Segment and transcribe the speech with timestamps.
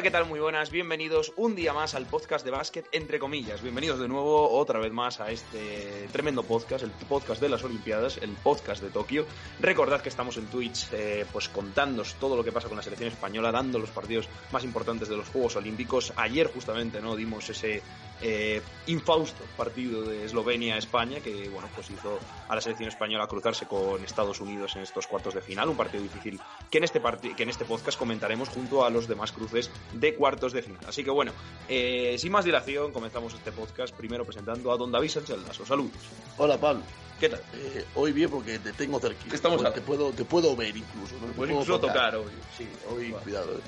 [0.00, 0.24] Hola, ¿qué tal?
[0.24, 3.60] Muy buenas, bienvenidos un día más al podcast de básquet, entre comillas.
[3.60, 8.16] Bienvenidos de nuevo otra vez más a este tremendo podcast, el podcast de las Olimpiadas,
[8.16, 9.26] el podcast de Tokio.
[9.60, 13.10] Recordad que estamos en Twitch, eh, pues contándoos todo lo que pasa con la selección
[13.10, 16.14] española, dando los partidos más importantes de los Juegos Olímpicos.
[16.16, 17.14] Ayer justamente, ¿no?
[17.14, 17.82] Dimos ese
[18.22, 22.18] eh, infausto partido de Eslovenia-España que, bueno, pues hizo
[22.48, 26.02] a la selección española cruzarse con Estados Unidos en estos cuartos de final, un partido
[26.02, 27.00] difícil que en este,
[27.36, 30.80] que en este podcast comentaremos junto a los demás cruces de cuartos de final.
[30.86, 31.32] Así que bueno,
[31.68, 35.64] eh, sin más dilación, comenzamos este podcast primero presentando a don David Sánchez Lasso.
[35.64, 35.92] Saludos.
[36.38, 36.82] Hola, Pablo.
[37.20, 37.40] ¿Qué tal?
[37.52, 39.34] Eh, hoy bien porque te tengo cerquita.
[39.34, 41.16] Estamos te puedo, te puedo ver incluso.
[41.20, 41.26] ¿no?
[41.26, 42.32] Te puedo incluso tocar hoy.
[42.56, 43.24] Sí, hoy, Vale.
[43.24, 43.60] cuidado.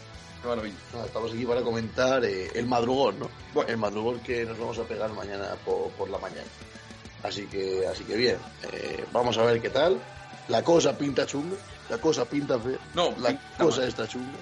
[0.44, 0.76] Maravilla.
[0.92, 3.30] Nada, estamos aquí para comentar eh, el madrugón, ¿no?
[3.54, 3.70] Bueno.
[3.70, 6.46] El madrugón que nos vamos a pegar mañana por, por la mañana.
[7.22, 8.36] Así que, así que bien.
[8.72, 10.00] Eh, vamos a ver qué tal.
[10.48, 11.56] La cosa pinta chunga.
[11.88, 12.78] La cosa pinta fea.
[12.94, 13.88] No, La cosa mal.
[13.88, 14.38] está chunga.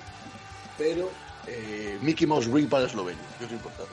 [0.78, 1.10] Pero
[1.46, 3.92] eh, Mickey Mouse Ring para Eslovenia, que es importante.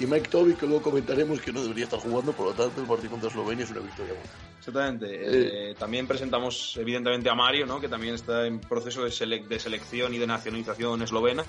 [0.00, 2.86] Y Mike Toby, que luego comentaremos que no debería estar jugando, por lo tanto el
[2.86, 4.28] partido contra Eslovenia es una victoria buena.
[4.58, 5.70] Exactamente.
[5.70, 7.80] Eh, también presentamos evidentemente a Mario, ¿no?
[7.80, 11.44] que también está en proceso de, sele- de selección y de nacionalización eslovena,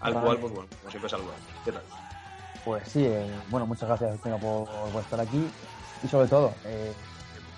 [0.00, 0.26] al Vale.
[0.26, 1.40] cual, pues bueno, como siempre saludamos.
[1.64, 1.82] ¿Qué tal?
[2.64, 5.46] Pues sí, eh, bueno, muchas gracias primero por, por estar aquí
[6.02, 6.92] y sobre todo, eh,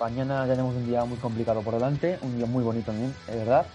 [0.00, 3.67] mañana tenemos un día muy complicado por delante, un día muy bonito también, es verdad.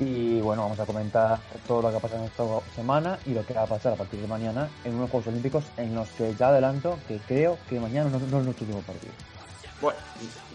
[0.00, 1.38] Y bueno, vamos a comentar
[1.68, 2.44] todo lo que ha pasado en esta
[2.74, 5.64] semana y lo que va a pasar a partir de mañana en unos Juegos Olímpicos
[5.76, 9.12] en los que ya adelanto que creo que mañana no, no es nuestro último partido.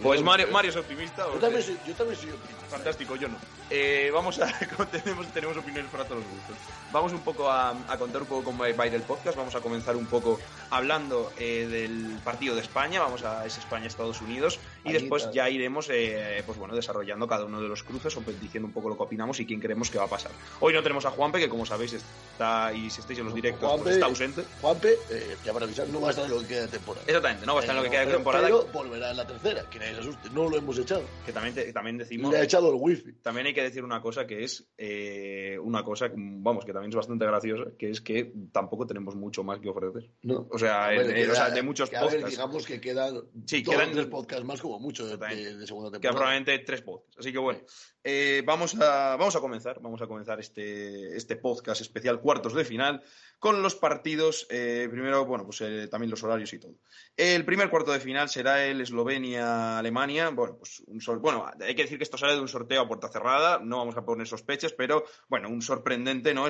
[0.02, 1.26] Pues Mario, Mario es optimista.
[1.34, 2.66] Yo también soy, yo también soy optimista.
[2.68, 3.38] Fantástico, yo no.
[3.70, 4.48] Eh, vamos a.
[4.92, 6.56] tenemos, tenemos opiniones para todos los gustos.
[6.92, 9.38] Vamos un poco a, a contar un poco cómo va a ir el podcast.
[9.38, 10.40] Vamos a comenzar un poco
[10.70, 13.00] hablando eh, del partido de España.
[13.02, 14.60] Vamos a ese España-Estados Unidos.
[14.84, 15.34] Y Ahí después está.
[15.34, 18.74] ya iremos eh, pues bueno, desarrollando cada uno de los cruces o pues, diciendo un
[18.74, 20.32] poco lo que opinamos y quién creemos que va a pasar.
[20.60, 23.82] Hoy no tenemos a Juanpe, que como sabéis está, y si estáis en los directos,
[23.82, 24.44] pues está ausente.
[24.62, 27.06] Juanpe, eh, ya para avisar, no va a estar en lo que queda de temporada.
[27.08, 28.46] Exactamente, no va a estar en lo que queda de temporada.
[28.46, 30.30] Pero volverá en la tercera, que nadie se asuste.
[30.32, 31.04] No lo hemos echado.
[31.26, 32.32] Que también, te- también decimos.
[32.32, 33.14] Le ha echado el wifi.
[33.22, 36.96] También hay que decir una cosa que es eh, una cosa, vamos, que también es
[36.96, 40.10] bastante graciosa, que es que tampoco tenemos mucho más que ofrecer.
[40.24, 40.48] No.
[40.52, 42.32] O sea, A ver, queda- o sea, de muchos que, a ver, podcasts.
[42.32, 46.16] digamos que quedan Sí, quedan- tres podcasts más como mucho de, de- segunda temporada.
[46.18, 47.18] probablemente tres podcasts.
[47.20, 47.60] Así que bueno,
[48.08, 49.80] eh, vamos, a, vamos a comenzar.
[49.82, 53.02] Vamos a comenzar este, este podcast especial cuartos de final
[53.40, 54.46] con los partidos.
[54.52, 56.76] eh, primero, bueno, pues eh, también los horarios y todo.
[57.18, 60.30] El primer cuarto de final será el Eslovenia-Alemania.
[60.30, 63.10] Bueno, pues un bueno, hay que decir que esto sale de un sorteo a puerta
[63.10, 63.60] cerrada.
[63.60, 66.48] No vamos a poner sospechas, pero bueno, un sorprendente, ¿no?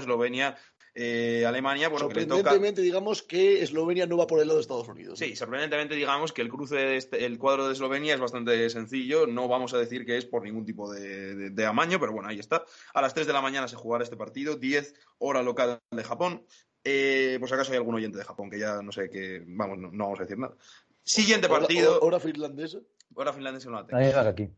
[0.95, 1.89] Eslovenia-Alemania.
[1.89, 2.35] bueno, que le toca.
[2.37, 5.19] Sorprendentemente, digamos que Eslovenia no va por el lado de Estados Unidos.
[5.19, 9.27] Sí, sorprendentemente digamos que el cruce de este- el cuadro de Eslovenia es bastante sencillo.
[9.27, 12.29] No vamos a decir que es por ningún tipo de, de- de amaño, pero bueno,
[12.29, 12.63] ahí está.
[12.93, 16.45] A las 3 de la mañana se jugará este partido, 10 hora local de Japón.
[16.83, 19.91] Eh, si acaso hay algún oyente de Japón que ya no sé que, vamos, no,
[19.91, 20.55] no vamos a decir nada.
[21.03, 22.79] Siguiente partido, hora- hora finlandesa.
[23.15, 23.97] hora finlandesa no la tengo.
[24.01, 24.49] Haga aquí.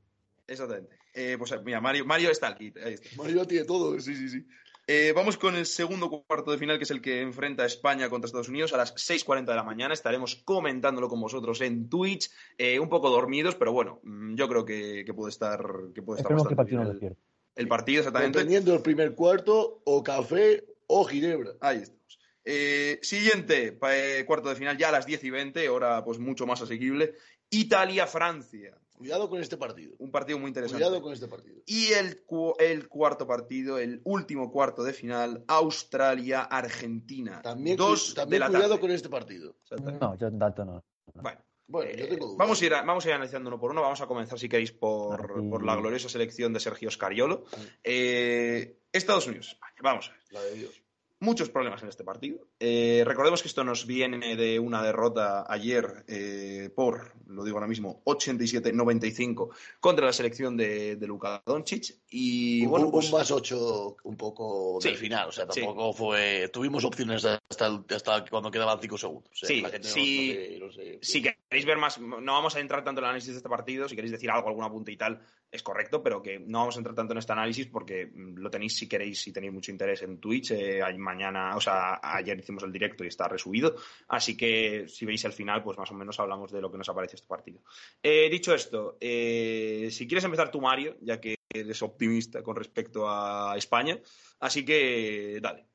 [0.46, 0.98] Exactamente.
[1.14, 2.72] Eh, pues mira, Mario, Mario está aquí.
[2.84, 3.10] Ahí está.
[3.18, 4.00] Mario tiene todo.
[4.00, 4.46] Sí, sí, sí.
[4.90, 8.10] Eh, vamos con el segundo cuarto de final, que es el que enfrenta a España
[8.10, 9.94] contra Estados Unidos a las 6.40 de la mañana.
[9.94, 14.64] Estaremos comentándolo con vosotros en Twitch, eh, un poco dormidos, pero bueno, mm, yo creo
[14.64, 15.62] que, que puede estar,
[15.94, 17.18] que puede estar que el bastante partido bien no el,
[17.56, 18.40] el partido, exactamente.
[18.40, 21.52] Dependiendo del primer cuarto, o café o ginebra.
[21.60, 22.20] Ahí estamos.
[22.46, 26.48] Eh, siguiente eh, cuarto de final, ya a las 10 y 20, hora pues mucho
[26.48, 27.16] más asequible.
[27.50, 28.78] Italia-Francia.
[28.98, 29.94] Cuidado con este partido.
[30.00, 30.84] Un partido muy interesante.
[30.84, 31.62] Cuidado con este partido.
[31.68, 37.42] Y el, cu- el cuarto partido, el último cuarto de final, Australia-Argentina.
[37.42, 38.82] También, Dos cu- también de la cuidado tarde.
[38.82, 39.56] con este partido.
[40.02, 40.84] No, yo tanto no.
[41.14, 42.38] Bueno, Bueno, yo tengo dudas.
[42.38, 43.82] vamos, a ir, a- vamos a ir analizando uno por uno.
[43.82, 47.46] Vamos a comenzar, si queréis, por, la gloriosa selección de Sergio Scariolo.
[47.84, 49.74] Eh, Estados Unidos, España.
[49.82, 50.22] Vamos a ver.
[50.32, 50.84] La de Dios.
[51.20, 52.40] Muchos problemas en este partido.
[52.60, 57.68] Eh, recordemos que esto nos viene de una derrota ayer eh, por, lo digo ahora
[57.68, 59.50] mismo, 87-95
[59.80, 61.96] contra la selección de, de Luka Doncic.
[62.10, 65.62] Y un, bueno, pues, un más 8 un poco del Sí, final, o sea, sí.
[65.62, 66.50] tampoco fue.
[66.54, 69.32] Tuvimos opciones hasta, el- hasta cuando quedaban 5 segundos.
[69.40, 72.60] sea, Sí, no- sí, no sé- no sé- si queréis ver más, no vamos a
[72.60, 74.98] entrar tanto en el análisis de este partido, si queréis decir algo, algún apunte y
[74.98, 78.36] tal, es correcto, pero que no vamos a entrar tanto en este análisis porque mm,
[78.40, 80.52] lo tenéis si queréis, si tenéis mucho interés en Twitch.
[80.52, 83.76] eh, mañana, o sea, ayer hicimos el directo y está resubido,
[84.10, 86.90] así que si veis el final, pues más o menos hablamos de lo que nos
[86.90, 87.62] ha parecido este partido.
[88.04, 93.08] Eh, dicho esto, eh, si quieres empezar tú, Mario, ya que eres optimista con respecto
[93.10, 93.98] a España,
[94.42, 95.66] así que dale.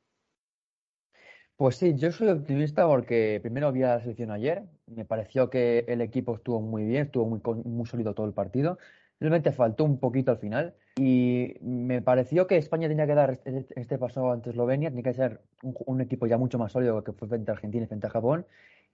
[1.57, 5.85] Pues sí, yo soy optimista porque primero vi a la selección ayer, me pareció que
[5.87, 8.79] el equipo estuvo muy bien, estuvo muy, muy sólido todo el partido,
[9.21, 13.81] realmente faltó un poquito al final y me pareció que España tenía que dar este,
[13.81, 17.13] este paso ante Eslovenia, tenía que ser un, un equipo ya mucho más sólido que
[17.13, 18.47] fue frente a Argentina y frente a Japón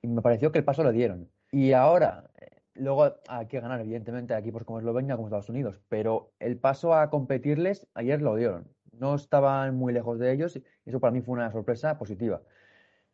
[0.02, 1.30] y me pareció que el paso lo dieron.
[1.50, 5.80] Y ahora, eh, luego hay que ganar evidentemente a equipos como Eslovenia, como Estados Unidos,
[5.88, 8.68] pero el paso a competirles ayer lo dieron.
[9.00, 12.42] No estaban muy lejos de ellos y eso para mí fue una sorpresa positiva.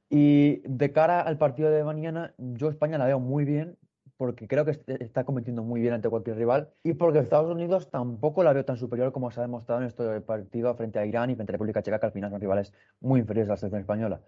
[0.09, 3.79] Y de cara al partido de mañana, yo España la veo muy bien
[4.17, 7.91] porque creo que est- está compitiendo muy bien ante cualquier rival y porque Estados Unidos
[7.91, 11.31] tampoco la veo tan superior como se ha demostrado en este partido frente a Irán
[11.31, 13.81] y frente a República Checa, que al final son rivales muy inferiores a la selección
[13.81, 14.23] española.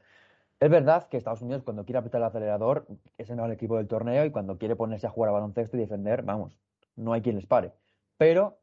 [0.60, 2.86] Es verdad que Estados Unidos cuando quiere apretar el acelerador
[3.18, 5.80] es el mejor equipo del torneo y cuando quiere ponerse a jugar a baloncesto y
[5.80, 6.58] defender, vamos,
[6.96, 7.72] no hay quien les pare.
[8.16, 8.60] Pero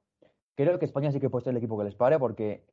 [0.55, 2.63] creo que España sí que puede ser el equipo que les pare porque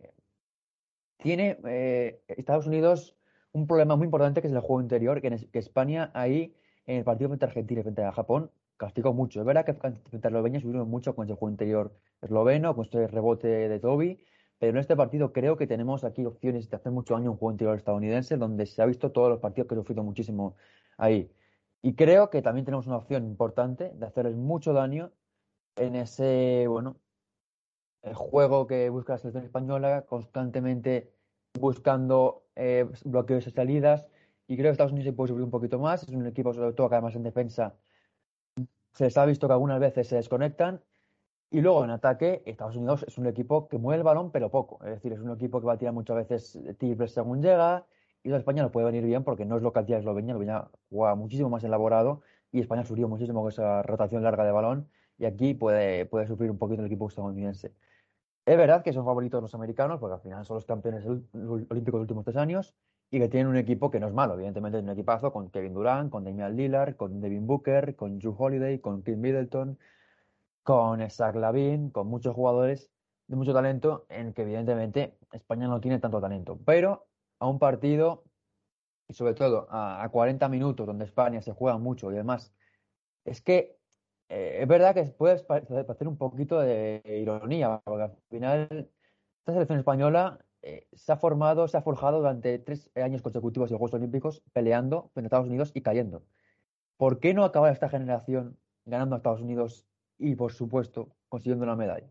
[1.19, 3.17] tiene eh, Estados Unidos
[3.53, 6.55] un problema muy importante que es el juego interior, que, España ahí
[6.87, 9.41] en el partido frente a Argentina y frente a Japón castigó mucho.
[9.41, 13.07] Es verdad que frente a Eslovenia subieron mucho con ese juego interior esloveno, con este
[13.09, 14.25] rebote de Toby,
[14.59, 17.39] pero en este partido creo que tenemos aquí opciones de hacer mucho daño a un
[17.39, 20.57] juego interior estadounidense, donde se ha visto todos los partidos que he sufrido muchísimo
[20.97, 21.31] ahí.
[21.83, 25.13] Y creo que también tenemos una opción importante de hacerles mucho daño
[25.77, 26.97] en ese, bueno,
[28.03, 31.13] el juego que busca la selección española, constantemente
[31.59, 34.09] buscando eh, bloqueos y salidas.
[34.47, 36.03] Y creo que Estados Unidos se puede subir un poquito más.
[36.03, 37.75] Es un equipo, sobre todo, que además en defensa
[38.93, 40.81] se les ha visto que algunas veces se desconectan.
[41.51, 44.85] Y luego en ataque, Estados Unidos es un equipo que mueve el balón, pero poco.
[44.85, 47.87] Es decir, es un equipo que va a tirar muchas veces triples según llega.
[48.23, 50.33] Y la España no puede venir bien porque no es lo que hacía Eslovenia.
[50.33, 52.23] Eslovenia juega muchísimo más elaborado
[52.53, 54.89] y España sufrió muchísimo con esa rotación larga de balón.
[55.19, 57.73] Y aquí puede, puede sufrir un poquito el equipo estadounidense.
[58.47, 61.85] Es verdad que son favoritos los americanos, porque al final son los campeones ol- olímpicos
[61.85, 62.75] de los últimos tres años,
[63.11, 65.75] y que tienen un equipo que no es malo, evidentemente es un equipazo con Kevin
[65.75, 69.79] Durant, con Damian Lillard, con Devin Booker, con Drew Holiday, con Chris Middleton,
[70.63, 72.93] con Zach Lavin, con muchos jugadores
[73.29, 76.59] de mucho talento, en que evidentemente España no tiene tanto talento.
[76.65, 77.09] Pero
[77.41, 78.25] a un partido,
[79.09, 82.55] y sobre todo a 40 minutos, donde España se juega mucho y demás,
[83.25, 83.80] es que
[84.31, 88.91] eh, es verdad que puede pa- parecer un poquito de ironía, porque al final
[89.41, 93.79] esta selección española eh, se ha formado, se ha forjado durante tres años consecutivos los
[93.79, 96.25] Juegos Olímpicos peleando frente a Estados Unidos y cayendo.
[96.97, 99.87] ¿Por qué no acabar esta generación ganando a Estados Unidos
[100.19, 102.11] y, por supuesto, consiguiendo una medalla?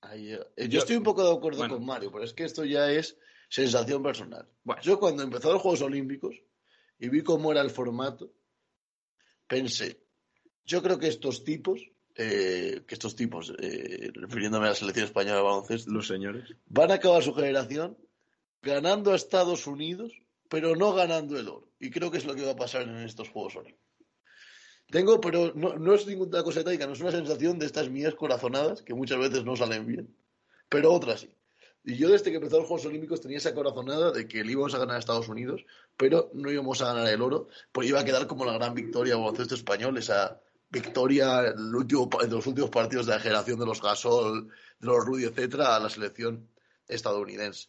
[0.00, 1.74] Ahí, eh, yo, Yo- estoy un poco de acuerdo bueno.
[1.74, 3.18] con Mario, pero es que esto ya es
[3.48, 4.48] sensación personal.
[4.64, 4.80] Bueno.
[4.82, 6.42] Yo cuando empezó los Juegos Olímpicos
[6.98, 8.30] y vi cómo era el formato,
[9.46, 10.00] pensé,
[10.64, 11.80] yo creo que estos tipos,
[12.14, 16.44] eh, que estos tipos, eh, refiriéndome a la selección española de baloncesto, Los señores.
[16.66, 17.96] van a acabar su generación
[18.62, 20.12] ganando a Estados Unidos,
[20.48, 21.68] pero no ganando el oro.
[21.78, 23.86] Y creo que es lo que va a pasar en estos Juegos Olímpicos.
[24.88, 28.14] Tengo, pero no, no es ninguna cosa táctica, no es una sensación de estas mías
[28.14, 30.16] corazonadas, que muchas veces no salen bien,
[30.68, 31.35] pero otras sí.
[31.88, 34.74] Y yo desde que empezó los Juegos Olímpicos tenía esa corazonada de que le íbamos
[34.74, 35.64] a ganar a Estados Unidos,
[35.96, 39.14] pero no íbamos a ganar el oro, porque iba a quedar como la gran victoria
[39.14, 43.80] baloncesto español, esa victoria el último, en los últimos partidos de la generación de los
[43.80, 44.48] Gasol,
[44.80, 46.48] de los Rudy, etcétera, a la selección
[46.88, 47.68] estadounidense.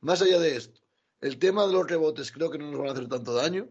[0.00, 0.80] Más allá de esto,
[1.20, 3.68] el tema de los rebotes creo que no nos van a hacer tanto daño.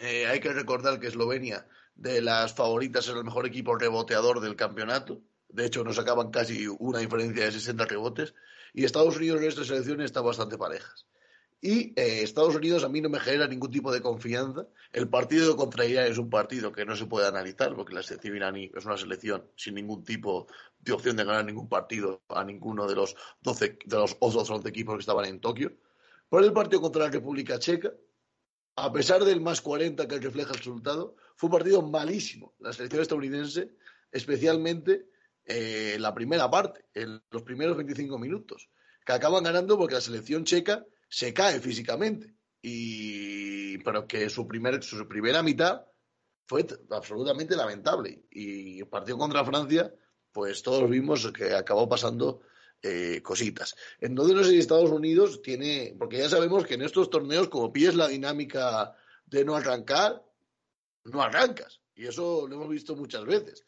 [0.00, 4.56] Eh, hay que recordar que Eslovenia, de las favoritas, es el mejor equipo reboteador del
[4.56, 5.20] campeonato.
[5.50, 8.32] De hecho, nos sacaban casi una diferencia de 60 rebotes.
[8.76, 11.06] Y Estados Unidos en nuestras selecciones están bastante parejas.
[11.62, 14.68] Y eh, Estados Unidos a mí no me genera ningún tipo de confianza.
[14.92, 18.36] El partido contra Irán es un partido que no se puede analizar porque la selección
[18.36, 20.46] iraní es una selección sin ningún tipo
[20.78, 24.68] de opción de ganar ningún partido a ninguno de los 12, de los otros 11
[24.68, 25.72] equipos que estaban en Tokio.
[26.28, 27.94] Por el partido contra la República Checa,
[28.76, 32.54] a pesar del más 40 que refleja el resultado, fue un partido malísimo.
[32.58, 33.70] La selección estadounidense,
[34.12, 35.08] especialmente
[35.46, 38.68] eh, la primera parte, en los primeros 25 minutos.
[39.04, 42.34] que acaban ganando porque la selección checa se cae físicamente.
[42.60, 45.86] Y, pero que su, primer, su primera mitad
[46.46, 48.24] fue absolutamente lamentable.
[48.30, 49.94] Y el partido contra Francia,
[50.32, 52.40] pues todos vimos que acabó pasando
[52.82, 53.76] eh, cositas.
[54.00, 57.72] Entonces no sé si Estados Unidos tiene, porque ya sabemos que en estos torneos, como
[57.72, 58.94] pides la dinámica
[59.26, 60.22] de no arrancar,
[61.04, 61.80] no arrancas.
[61.94, 63.64] Y eso lo hemos visto muchas veces.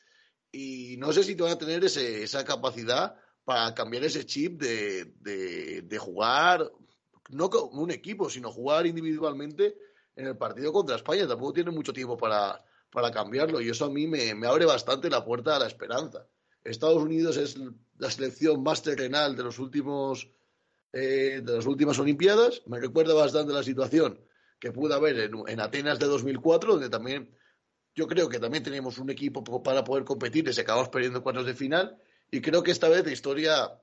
[0.50, 4.60] Y no sé si te van a tener ese, esa capacidad para cambiar ese chip
[4.60, 6.70] de, de, jugar,
[7.30, 9.76] no como un equipo, sino jugar individualmente
[10.16, 11.26] en el partido contra España.
[11.26, 15.24] Tampoco tiene mucho tiempo para, para cambiarlo y eso a mí me, abre bastante la
[15.24, 16.26] puerta a la esperanza.
[16.64, 17.56] Estados Unidos es
[17.98, 20.30] la selección más terrenal de los últimos
[20.92, 22.62] eh, de las últimas Olimpiadas.
[22.66, 24.20] Me recuerda bastante la situación
[24.58, 27.30] que pudo haber en, en, Atenas de 2004, donde también
[27.98, 31.24] yo creo que también teníamos un equipo para poder competir y se acabamos perdiendo en
[31.24, 31.98] cuartos de final
[32.30, 33.82] y creo que esta vez la historia,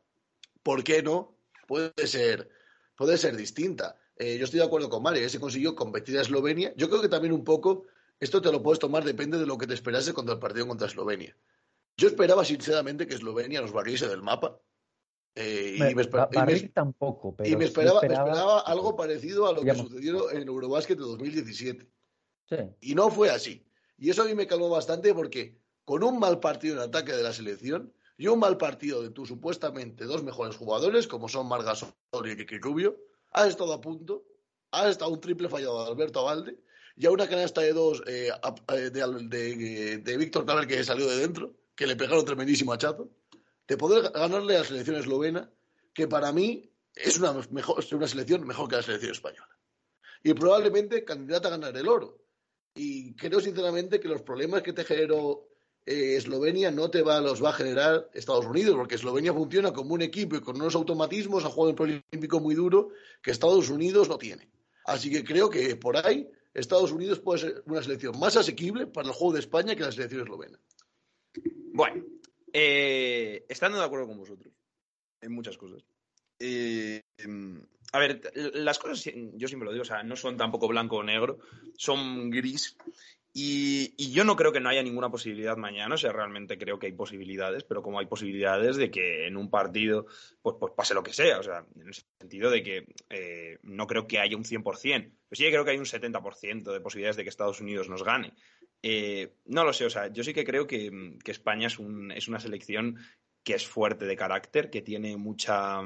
[0.63, 1.35] ¿por qué no?
[1.67, 2.49] Puede ser,
[2.95, 3.97] puede ser distinta.
[4.15, 6.73] Eh, yo estoy de acuerdo con Mario, se consiguió competir a Eslovenia.
[6.77, 9.67] Yo creo que también un poco, esto te lo puedes tomar, depende de lo que
[9.67, 11.35] te esperase contra el partido contra Eslovenia.
[11.97, 14.57] Yo esperaba sinceramente que Eslovenia nos barriese del mapa.
[15.35, 16.05] Eh, y me,
[16.69, 21.85] tampoco, y me esperaba, algo parecido a lo que sucedió en Eurobasket de 2017.
[22.79, 23.65] Y no fue así.
[23.97, 27.23] Y eso a mí me calmó bastante porque con un mal partido en ataque de
[27.23, 31.93] la selección, y un mal partido de tus supuestamente dos mejores jugadores, como son Margasol
[32.25, 32.97] y Ricky Rubio,
[33.31, 34.25] has estado a punto,
[34.71, 36.57] has estado un triple fallado de Alberto Avalde
[36.95, 38.29] y a una canasta de dos eh,
[38.69, 43.09] eh, de, de, Víctor Claver que salió de dentro, que le pegaron tremendísimo hachazo,
[43.67, 45.51] de poder ganarle a la selección eslovena,
[45.93, 49.57] que para mí es una, mejor, una selección mejor que la selección española.
[50.23, 52.17] Y probablemente candidata a ganar el oro.
[52.75, 55.47] Y creo sinceramente que los problemas que te generó
[55.85, 59.93] eh, Eslovenia no te va, los va a generar Estados Unidos, porque Eslovenia funciona como
[59.93, 62.89] un equipo y con unos automatismos, a juego en preolímpico muy duro
[63.21, 64.49] que Estados Unidos no tiene.
[64.85, 69.07] Así que creo que por ahí Estados Unidos puede ser una selección más asequible para
[69.07, 70.59] el juego de España que la selección eslovena.
[71.73, 72.03] Bueno,
[72.51, 74.53] eh, estando de acuerdo con vosotros
[75.21, 75.83] en muchas cosas.
[76.39, 77.01] Eh,
[77.95, 78.21] a ver,
[78.53, 81.39] las cosas, yo siempre lo digo, o sea, no son tampoco blanco o negro,
[81.77, 82.75] son gris
[83.37, 86.87] y, yo no creo que no haya ninguna posibilidad mañana, o sea, realmente creo que
[86.87, 90.05] hay posibilidades, pero como hay posibilidades de que en un partido
[90.41, 93.87] pues, pues pase lo que sea, o sea, en el sentido de que eh, no
[93.87, 97.23] creo que haya un 100%, pero sí creo que hay un 70% de posibilidades de
[97.23, 98.33] que Estados Unidos nos gane.
[98.81, 102.27] Eh, no lo sé, o sea, yo sí que creo que, España es, un, es
[102.27, 102.99] una selección
[103.43, 105.81] que es fuerte de carácter, que tiene mucha,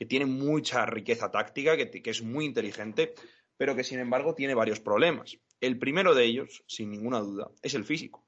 [0.00, 3.12] que tiene mucha riqueza táctica, que, es muy inteligente,
[3.58, 5.36] pero que sin embargo tiene varios problemas.
[5.60, 8.26] El primero de ellos, sin ninguna duda, es el físico.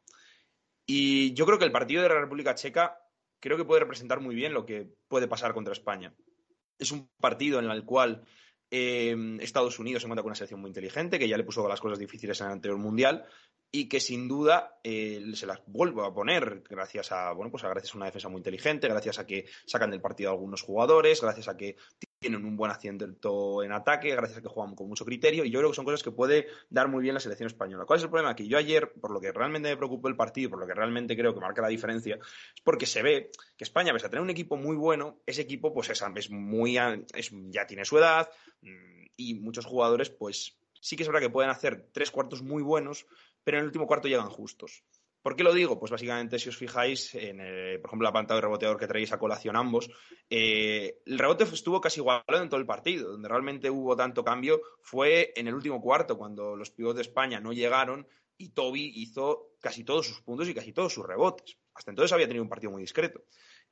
[0.84, 2.98] Y yo creo que el partido de la República Checa
[3.40, 6.14] creo que puede representar muy bien lo que puede pasar contra España.
[6.78, 8.22] Es un partido en el cual
[8.74, 11.78] eh, Estados Unidos se encuentra con una selección muy inteligente, que ya le puso las
[11.78, 13.26] cosas difíciles en el anterior mundial
[13.70, 17.94] y que sin duda eh, se las vuelvo a poner gracias a bueno pues gracias
[17.94, 21.48] a una defensa muy inteligente, gracias a que sacan del partido a algunos jugadores, gracias
[21.48, 21.76] a que
[22.22, 25.58] tienen un buen acierto en ataque, gracias a que juegan con mucho criterio, y yo
[25.58, 27.84] creo que son cosas que puede dar muy bien la selección española.
[27.84, 28.34] ¿Cuál es el problema?
[28.34, 31.14] Que yo ayer, por lo que realmente me preocupó el partido, por lo que realmente
[31.14, 34.30] creo que marca la diferencia, es porque se ve que España, pese a tener un
[34.30, 38.30] equipo muy bueno, ese equipo pues es, muy, ya tiene su edad,
[39.16, 43.06] y muchos jugadores pues sí que es verdad que pueden hacer tres cuartos muy buenos,
[43.44, 44.82] pero en el último cuarto llegan justos.
[45.22, 45.78] ¿Por qué lo digo?
[45.78, 47.38] Pues básicamente, si os fijáis, en,
[47.80, 49.88] por ejemplo, la pantalla de reboteador que traéis a colación ambos,
[50.28, 53.12] eh, el rebote estuvo casi igualado en todo el partido.
[53.12, 57.40] Donde realmente hubo tanto cambio fue en el último cuarto, cuando los pivots de España
[57.40, 61.56] no llegaron y Toby hizo casi todos sus puntos y casi todos sus rebotes.
[61.72, 63.22] Hasta entonces había tenido un partido muy discreto.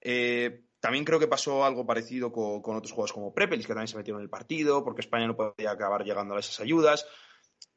[0.00, 3.88] Eh, también creo que pasó algo parecido con, con otros juegos como Prepelis, que también
[3.88, 7.07] se metieron en el partido, porque España no podía acabar llegando a esas ayudas.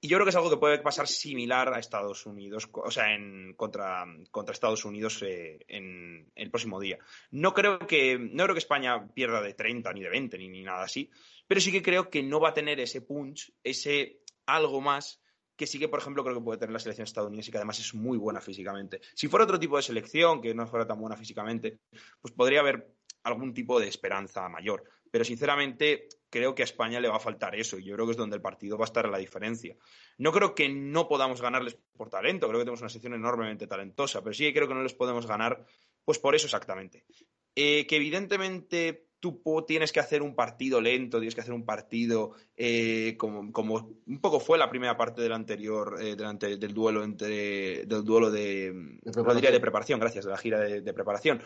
[0.04, 3.16] Y yo creo que es algo que puede pasar similar a Estados Unidos, o sea,
[3.16, 7.00] en, contra, contra Estados Unidos eh, en el próximo día.
[7.32, 10.62] No creo, que, no creo que España pierda de 30 ni de 20 ni, ni
[10.62, 11.10] nada así,
[11.48, 15.22] pero sí que creo que no va a tener ese punch, ese algo más
[15.56, 17.94] que sí que, por ejemplo, creo que puede tener la selección estadounidense que además es
[17.94, 19.00] muy buena físicamente.
[19.16, 21.80] Si fuera otro tipo de selección que no fuera tan buena físicamente,
[22.20, 22.94] pues podría haber
[23.24, 24.84] algún tipo de esperanza mayor.
[25.14, 28.14] Pero sinceramente creo que a España le va a faltar eso y yo creo que
[28.14, 29.78] es donde el partido va a estar la diferencia.
[30.18, 34.24] No creo que no podamos ganarles por talento, creo que tenemos una selección enormemente talentosa,
[34.24, 35.64] pero sí que creo que no les podemos ganar
[36.04, 37.06] pues por eso exactamente.
[37.54, 42.34] Eh, que evidentemente tú tienes que hacer un partido lento, tienes que hacer un partido
[42.58, 47.86] eh, como, como, un poco fue la primera parte del anterior, eh, del duelo entre
[47.86, 51.42] del duelo de, de, de preparación, gracias, de la gira de, preparación.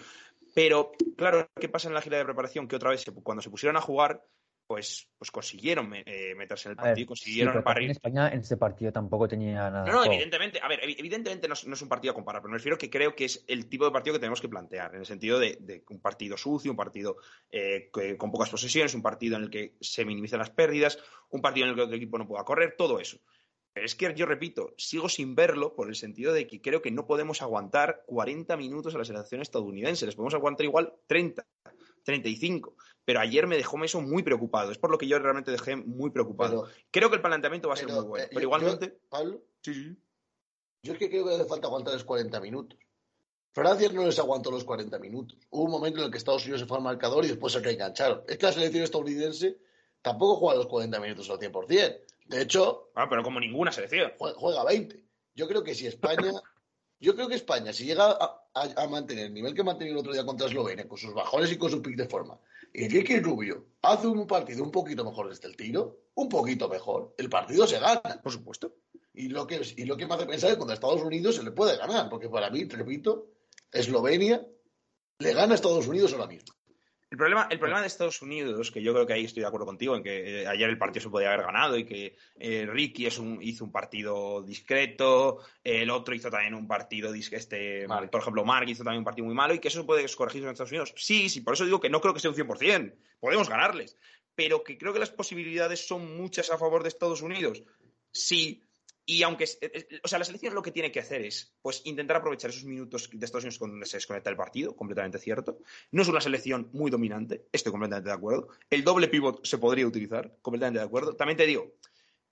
[0.55, 2.67] Pero, claro, ¿qué pasa en la gira de preparación?
[2.67, 4.25] Que otra vez, cuando se pusieron a jugar,
[4.67, 8.91] pues, pues consiguieron eh, meterse en el partido, consiguieron sí, En España en ese partido
[8.91, 9.85] tampoco tenía nada.
[9.85, 12.77] No, no, evidentemente, a ver, evidentemente no es, un partido a comparar, pero me refiero
[12.77, 15.39] que creo que es el tipo de partido que tenemos que plantear, en el sentido
[15.39, 17.15] de, un partido sucio, un partido
[17.49, 21.65] eh, con pocas posesiones, un partido en el que se minimizan las pérdidas, un partido
[21.65, 23.19] en el que otro equipo no pueda correr, todo eso.
[23.71, 26.91] Pero es que yo repito, sigo sin verlo por el sentido de que creo que
[26.91, 31.45] no podemos aguantar 40 minutos a la selección estadounidense, les podemos aguantar igual 30.
[32.07, 32.75] 35.
[33.05, 34.71] Pero ayer me dejó eso muy preocupado.
[34.71, 36.67] Es por lo que yo realmente dejé muy preocupado.
[36.89, 38.25] creo que el planteamiento va a ser muy bueno.
[38.25, 38.97] Eh, pero igualmente.
[39.09, 39.43] Pablo.
[39.61, 39.95] Sí,
[40.81, 42.79] Yo es que creo que hace falta aguantar los 40 minutos.
[43.51, 45.37] Francia no les aguantó los 40 minutos.
[45.49, 47.59] Hubo un momento en el que Estados Unidos se fue al marcador y después se
[47.59, 48.23] reengancharon.
[48.27, 49.57] Es que la selección estadounidense
[50.01, 51.67] tampoco juega los 40 minutos al 100%.
[52.25, 52.89] De hecho.
[52.95, 54.11] Ah, pero como ninguna selección.
[54.17, 55.03] Juega 20.
[55.35, 56.31] Yo creo que si España
[56.99, 58.17] yo creo que España, si llega
[58.53, 61.57] a, mantener el nivel que mantenía el otro día contra Eslovenia, con sus bajones y
[61.57, 62.39] con su pick de forma,
[62.73, 67.13] y Ricky Rubio hace un partido un poquito mejor desde el tiro, un poquito mejor,
[67.17, 68.01] el partido se gana.
[68.21, 68.73] Por supuesto.
[69.13, 71.43] Y lo que, y lo que me hace pensar es que contra Estados Unidos se
[71.43, 73.27] le puede ganar, porque para mí, repito,
[73.71, 74.45] Eslovenia
[75.19, 76.53] le gana a Estados Unidos ahora mismo.
[77.09, 79.65] El problema, el problema de Estados Unidos, que yo creo que ahí estoy de acuerdo
[79.65, 83.05] contigo, en que eh, ayer el partido se podía haber ganado y que eh, Ricky
[83.05, 88.43] es un, hizo un partido discreto, el otro hizo también un partido, este, por ejemplo,
[88.43, 90.93] Mark hizo también un partido muy malo y que eso puede corregirse en Estados Unidos.
[90.97, 93.95] Sí, sí, por eso digo que no creo que sea un 100%, podemos ganarles,
[94.35, 97.63] pero que creo que las posibilidades son muchas a favor de Estados Unidos.
[98.11, 98.66] Sí,
[99.09, 101.81] y aunque, eh, eh, o sea, la selección lo que tiene que hacer es, pues,
[101.85, 105.59] intentar aprovechar esos minutos de Estados Unidos donde se desconecta el partido, completamente cierto.
[105.91, 108.49] No es una selección muy dominante, estoy completamente de acuerdo.
[108.69, 111.15] El doble pivot se podría utilizar, completamente de acuerdo.
[111.15, 111.75] También te digo,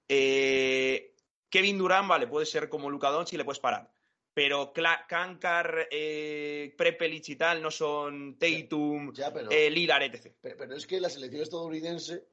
[0.10, 1.16] eh,
[1.50, 3.90] Kevin Durán, vale, puede ser como Luka Doncic y le puedes parar.
[4.34, 9.32] Pero Kankar, eh, Prepelic y tal no son Tatum, ya,
[9.70, 10.36] Lillard, etc.
[10.42, 12.26] pero es que la selección estadounidense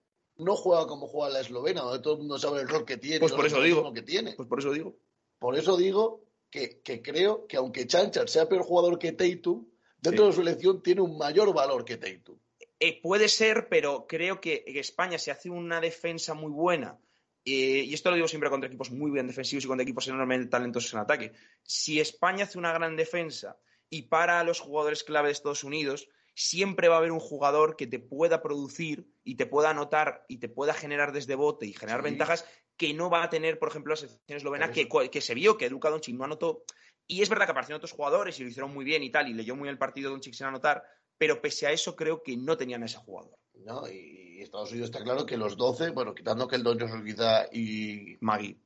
[0.43, 3.21] no juega como juega la eslovena, donde todo el mundo sabe el rol que tiene.
[3.21, 3.93] Pues por eso digo.
[3.93, 4.35] Que tiene.
[4.35, 4.97] Pues por eso digo.
[5.39, 9.67] Por eso digo que, creo que aunque Chanchar sea peor jugador que Tatum,
[9.99, 12.39] dentro de su elección tiene un mayor valor que Tatum.
[12.79, 16.99] Eh, puede ser, pero creo que España se hace una defensa muy buena.
[17.45, 20.51] Eh, y esto lo digo siempre contra equipos muy bien defensivos y contra equipos enormemente
[20.51, 21.33] talentosos en ataque.
[21.63, 23.59] Si España hace una gran defensa
[23.91, 27.77] y para a los jugadores clave de Estados Unidos, siempre va a haber un jugador
[27.77, 31.73] que te pueda producir y te pueda anotar y te pueda generar desde bote y
[31.73, 32.45] generar ventajas
[32.77, 35.71] que no va a tener, por ejemplo, la selección eslovena, que, que, se vio que
[35.71, 36.65] Luka Doncic no anotó.
[37.07, 39.35] Y es verdad que aparecieron otros jugadores y lo hicieron muy bien y tal, y
[39.35, 40.83] leyó muy bien el partido Doncic sin anotar,
[41.19, 43.39] pero pese a eso creo que no tenían a ese jugador.
[43.55, 47.47] No, y Estados Unidos está claro que los 12, bueno, quitando que el Doncic quizá
[47.53, 48.59] y Magui.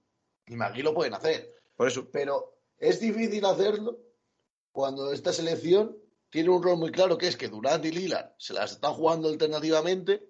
[0.47, 1.53] Y Magui lo pueden hacer.
[1.75, 2.09] Por eso.
[2.11, 3.99] Pero es difícil hacerlo
[4.73, 5.97] cuando esta selección
[6.37, 9.31] tiene un rol muy claro que es que Durant y Lillard se las están jugando
[9.31, 10.23] alternativamente,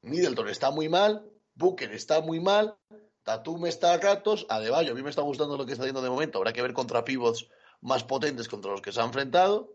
[0.00, 2.76] Middleton está muy mal, Booker está muy mal,
[3.22, 6.10] Tatum está a ratos, Adebayo a mí me está gustando lo que está haciendo de
[6.10, 7.48] momento, habrá que ver contra pivots
[7.80, 9.72] más potentes contra los que se han enfrentado,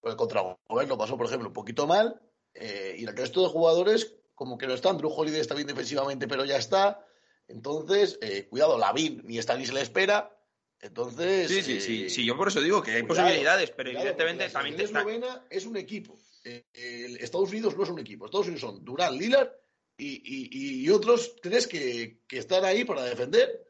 [0.00, 2.18] porque contra Gobert lo pasó por ejemplo un poquito mal,
[2.54, 6.26] eh, y el resto de jugadores como que no están, Drew Holiday está bien defensivamente
[6.28, 7.06] pero ya está,
[7.46, 10.34] entonces eh, cuidado, Lavin ni está ni se le espera,
[10.80, 11.48] entonces.
[11.48, 12.24] Sí, sí, sí, sí.
[12.24, 14.76] Yo por eso digo que hay posibilidades, pero evidentemente también.
[14.76, 16.18] La eslovena es un equipo.
[16.44, 18.26] Eh, Estados Unidos no es un equipo.
[18.26, 19.50] Estados Unidos son Durán, Lillard
[19.98, 23.64] y, otros tres que, están ahí para defender.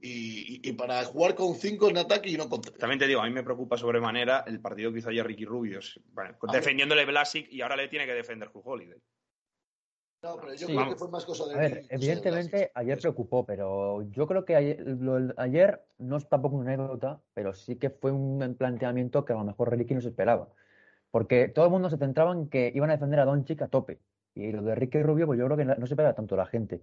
[0.00, 2.76] Y, para jugar con cinco en ataque y no con tres.
[2.78, 6.00] También te digo, a mí me preocupa sobremanera el partido que hizo ayer Ricky Rubios.
[6.52, 8.98] defendiéndole Blasic y ahora le tiene que defender Holiday.
[10.22, 11.54] No, pero yo creo que fue más cosa de.
[11.54, 17.20] A ver, evidentemente ayer preocupó, pero yo creo que ayer, no es tampoco una anécdota,
[17.34, 20.48] pero sí que fue un planteamiento que a lo mejor Ricky no se esperaba.
[21.10, 23.98] Porque todo el mundo se centraba en que iban a defender a Doncic a tope.
[24.34, 26.82] Y lo de Ricky Rubio, pues yo creo que no se espera tanto la gente.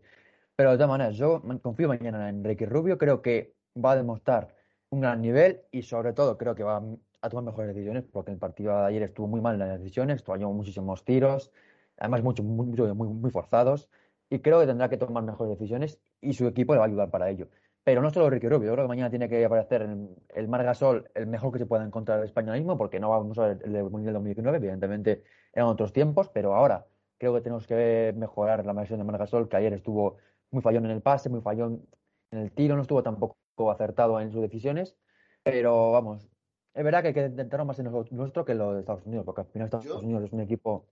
[0.57, 4.53] Pero de todas maneras, yo confío mañana en Ricky Rubio, creo que va a demostrar
[4.89, 6.83] un gran nivel y sobre todo creo que va
[7.21, 10.23] a tomar mejores decisiones, porque el partido de ayer estuvo muy mal en las decisiones,
[10.23, 11.51] falló muchísimos tiros
[11.99, 13.89] además mucho, muy, muy, forzados,
[14.29, 17.09] y creo que tendrá que tomar mejores decisiones y su equipo le va a ayudar
[17.09, 17.47] para ello.
[17.83, 21.09] Pero no solo Ricky Rubio, yo creo que mañana tiene que aparecer el, el Margasol
[21.15, 24.13] el mejor que se pueda encontrar el españolismo, porque no vamos a ver el Mundial
[24.13, 26.85] 2019, evidentemente eran otros tiempos, pero ahora
[27.17, 30.17] creo que tenemos que mejorar la versión de Margasol, que ayer estuvo
[30.51, 31.85] muy fallón en el pase, muy fallón
[32.31, 33.37] en el tiro, no estuvo tampoco
[33.71, 34.95] acertado en sus decisiones,
[35.43, 36.29] pero vamos,
[36.73, 39.41] es verdad que hay que intentar más en nosotros que lo de Estados Unidos, porque
[39.41, 40.85] al final Estados Unidos es un equipo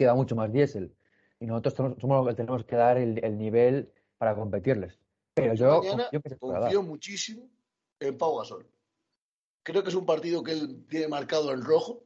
[0.00, 0.94] queda mucho más diésel.
[1.40, 4.98] Y nosotros somos, los que tenemos que dar el, nivel para competirles.
[5.34, 5.82] Pero yo
[6.38, 7.50] confío muchísimo
[7.98, 8.66] en Pau Gasol.
[9.62, 12.02] Creo que es un partido que él tiene marcado en rojo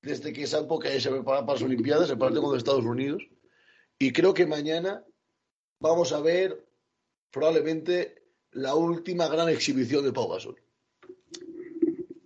[0.00, 3.28] desde que esa época se prepara para las Olimpiadas, el partido con Estados Unidos.
[3.98, 5.04] Y creo que mañana
[5.80, 6.64] vamos a ver
[7.32, 10.63] probablemente la última gran exhibición de Pau Gasol.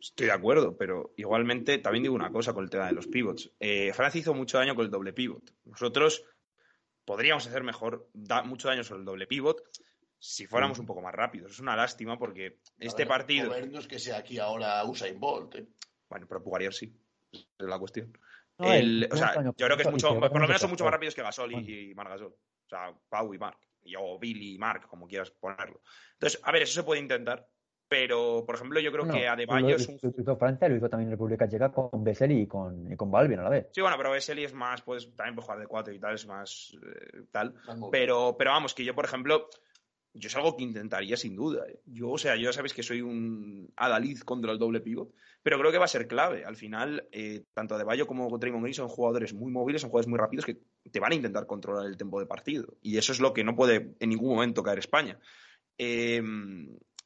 [0.01, 3.53] Estoy de acuerdo, pero igualmente también digo una cosa con el tema de los pivots.
[3.59, 5.55] Eh, Francia hizo mucho daño con el doble pivot.
[5.65, 6.25] Nosotros
[7.05, 9.63] podríamos hacer mejor, da mucho daño sobre el doble pivot
[10.19, 11.53] si fuéramos un poco más rápidos.
[11.53, 13.55] Es una lástima porque este partido.
[13.67, 15.55] No es que sea aquí ahora Usain Bolt.
[15.57, 15.69] ¿eh?
[16.09, 16.93] Bueno, pero Pugarier sí.
[17.33, 18.17] es la cuestión.
[18.57, 18.65] o
[19.17, 21.53] sea, yo creo que es mucho, por lo menos son mucho más rápidos que Gasol
[21.53, 22.33] y, y Margasol.
[22.33, 23.59] O sea, Pau y Marc.
[23.97, 25.81] O Billy y Marc, como quieras ponerlo.
[26.13, 27.49] Entonces, a ver, eso se puede intentar.
[27.88, 29.98] Pero, por ejemplo, yo creo que Adebayo es un.
[30.03, 33.38] Lo hizo Francia, lo hizo también República Checa con Vesely y con, y con Balvin
[33.38, 33.68] a la vez.
[33.72, 36.27] Sí, bueno, pero Vesely es más, pues también puede jugar de cuatro y tal, es
[36.27, 37.55] más eh, tal.
[37.90, 39.48] Pero, pero vamos, que yo, por ejemplo,
[40.12, 41.66] yo es algo que intentaría sin duda.
[41.66, 41.81] ¿eh?
[41.87, 45.59] Yo, o sea, yo ya sabéis que soy un adalid contra el doble pivot, pero
[45.59, 46.44] creo que va a ser clave.
[46.44, 50.18] Al final, eh, tanto Adebayo como Draymond Green son jugadores muy móviles, son jugadores muy
[50.18, 50.59] rápidos que
[50.90, 52.77] te van a intentar controlar el tiempo de partido.
[52.83, 55.18] Y eso es lo que no puede en ningún momento caer España.
[55.79, 56.22] Eh,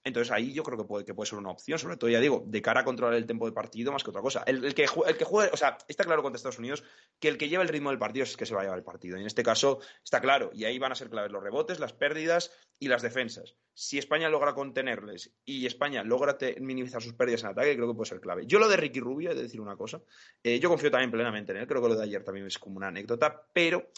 [0.04, 2.42] entonces ahí yo creo que puede, que puede ser una opción, sobre todo, ya digo,
[2.46, 4.42] de cara a controlar el tiempo de partido más que otra cosa.
[4.46, 6.82] El, que, el que juegue, o sea, está claro contra Estados Unidos
[7.20, 8.78] que el que lleva el ritmo del partido es el que se va a llevar
[8.78, 9.16] el partido.
[9.16, 11.92] Y en este caso está claro, y ahí van a ser claves los rebotes, las
[11.92, 13.54] pérdidas y las defensas.
[13.74, 18.08] Si España logra contenerles y España logra minimizar sus pérdidas en ataque, creo que puede
[18.08, 18.44] ser clave.
[18.46, 20.02] Yo lo de Ricky Rubio, he de decir una cosa,
[20.42, 22.76] eh, yo confío también plenamente en él, creo que lo de ayer también es como
[22.76, 23.90] una anécdota, pero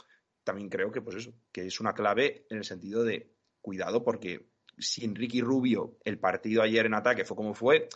[0.44, 4.46] también creo que pues eso, que es una clave en el sentido de cuidado porque
[4.78, 7.88] sin Ricky Rubio el partido ayer en ataque fue como fue,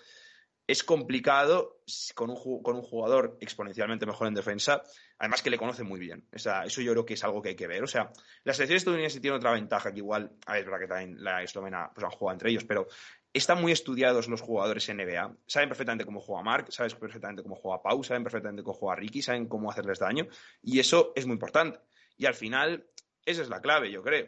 [0.69, 1.81] es complicado
[2.15, 4.83] con un, jugador exponencialmente mejor en defensa,
[5.19, 6.29] además que le conoce muy bien.
[6.31, 7.83] O eso yo creo que es algo que hay que ver.
[7.83, 8.13] O sea,
[8.45, 11.43] la selección estadounidense tiene otra ventaja que igual, a ver, es verdad que también la
[11.43, 12.87] eslovena pues, han jugado entre ellos, pero
[13.33, 15.37] están muy estudiados los jugadores NBA.
[15.47, 19.23] Saben perfectamente cómo juega Mark, saben perfectamente cómo juega Pau, saben perfectamente cómo juega Ricky,
[19.23, 20.27] saben cómo hacerles daño,
[20.63, 21.81] y eso es muy importante.
[22.19, 22.87] Y al final,
[23.25, 24.27] esa es la clave, yo creo.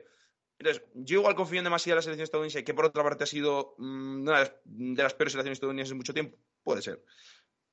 [0.61, 3.27] Entonces, yo igual confío en demasiado en la selección estadounidense, que por otra parte ha
[3.27, 6.37] sido mm, una de las, peores selecciones estadounidenses en mucho tiempo.
[6.62, 7.03] Puede ser.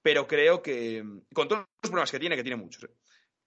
[0.01, 2.95] Pero creo que, con todos los problemas que tiene, que tiene muchos, ¿eh?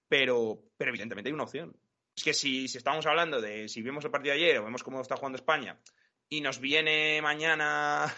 [0.06, 1.74] pero, pero evidentemente hay una opción.
[2.14, 4.82] Es que si, si estamos hablando de si vemos el partido de ayer o vemos
[4.82, 5.80] cómo está jugando España
[6.28, 8.14] y nos viene mañana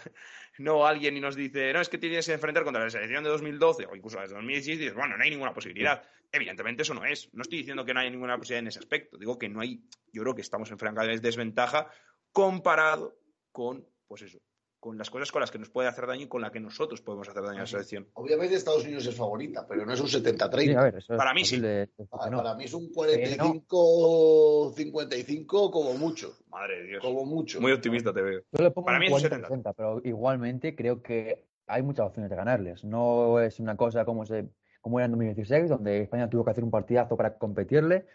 [0.57, 3.29] no alguien y nos dice, no, es que tienes que enfrentar contra la selección de
[3.29, 6.03] 2012 o incluso la de 2016, dices, bueno, no hay ninguna posibilidad.
[6.31, 7.29] Evidentemente eso no es.
[7.33, 9.17] No estoy diciendo que no haya ninguna posibilidad en ese aspecto.
[9.17, 11.87] Digo que no hay, yo creo que estamos en franca desventaja
[12.31, 13.17] comparado
[13.51, 14.39] con, pues eso,
[14.83, 16.99] con las cosas con las que nos puede hacer daño y con las que nosotros
[16.99, 18.05] podemos hacer daño a la selección.
[18.15, 21.15] Obviamente Estados Unidos es favorita, pero no es un 70-30.
[21.15, 21.61] para mí sí.
[22.09, 26.35] Para, mí es un 45-55 como mucho.
[26.49, 27.01] Madre de Dios.
[27.01, 27.61] Como mucho.
[27.61, 28.41] Muy optimista te veo.
[28.83, 29.47] para mí es un 70.
[29.47, 32.83] 60, pero igualmente creo que hay muchas opciones de ganarles.
[32.83, 34.49] No es una cosa como, se,
[34.81, 38.05] como era en 2016, donde España tuvo que hacer un partidazo para competirle.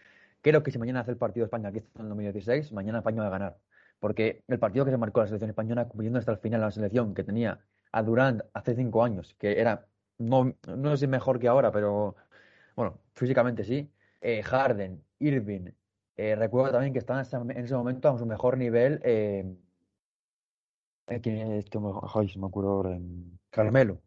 [0.43, 3.31] Creo que si mañana hace el partido España aquí en 2016, mañana España va a
[3.31, 3.57] ganar
[3.99, 7.13] porque el partido que se marcó la selección española, cumpliendo hasta el final la selección
[7.13, 7.59] que tenía
[7.91, 12.15] a Durán hace cinco años, que era, no, no sé si mejor que ahora, pero
[12.75, 15.71] bueno, físicamente sí, eh, Harden, Irving,
[16.15, 19.55] eh, recuerdo también que estaban en ese momento a su mejor nivel, eh,
[21.21, 22.97] ¿quién es me acuerdo
[23.49, 24.01] Carmelo.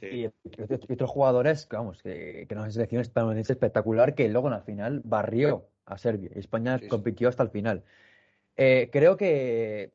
[0.00, 5.02] Y, otros jugadores, vamos, que, que una selección estadounidense espectacular que luego en la final
[5.04, 6.30] barrió a Serbia.
[6.34, 7.84] España compitió hasta el final.
[8.56, 9.92] Eh, creo que,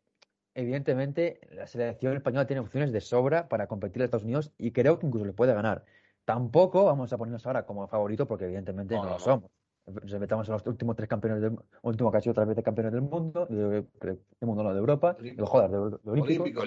[0.54, 5.00] evidentemente, la selección española tiene opciones de sobra para competir en Estados Unidos y creo
[5.00, 5.86] que incluso le puede ganar.
[6.26, 9.52] Tampoco vamos a ponernos ahora como favorito porque, evidentemente, no, lo somos.
[9.86, 13.04] Nos metamos en los últimos tres campeones del último casi otra vez de campeones del
[13.04, 13.86] mundo, del
[14.42, 16.66] mundo no de Europa, de, joder, de, olímpico,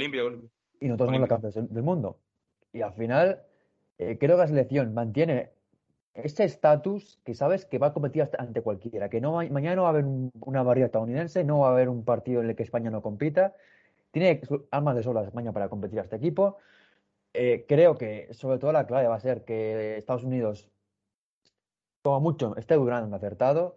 [0.81, 2.21] y nosotros somos los campeones del mundo.
[2.73, 3.43] Y al final,
[3.99, 5.51] eh, creo que la selección mantiene
[6.23, 9.89] ese estatus que sabes que va a competir ante cualquiera, que no mañana no va
[9.89, 12.91] a haber una barrera estadounidense, no va a haber un partido en el que España
[12.91, 13.55] no compita,
[14.11, 16.59] tiene armas de sobra España para competir a este equipo.
[17.35, 20.69] Eh, creo que sobre todo la clave va a ser que Estados Unidos,
[22.03, 23.77] como mucho, esté durando acertado,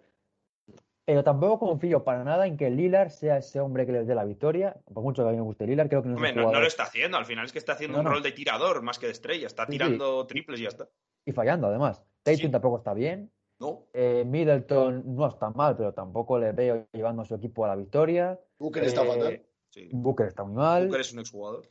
[1.05, 4.23] pero tampoco confío para nada en que Lillard sea ese hombre que les dé la
[4.23, 4.77] victoria.
[4.93, 7.17] Por mucho que a mí me guste Lillard, creo que no, no, lo está haciendo.
[7.17, 9.47] Al final es que está haciendo un rol de tirador más que de estrella.
[9.47, 10.87] Está tirando triples y ya está.
[11.25, 12.01] Y fallando, además.
[12.23, 13.31] Tatum tampoco está bien.
[13.59, 13.85] No.
[13.93, 17.75] Eh, Middleton no está mal, pero tampoco le veo llevando a su equipo a la
[17.75, 18.39] victoria.
[18.57, 19.33] Booker está fatal.
[19.75, 20.87] Eh, Booker está muy mal.
[20.87, 21.69] Booker es un exjugador.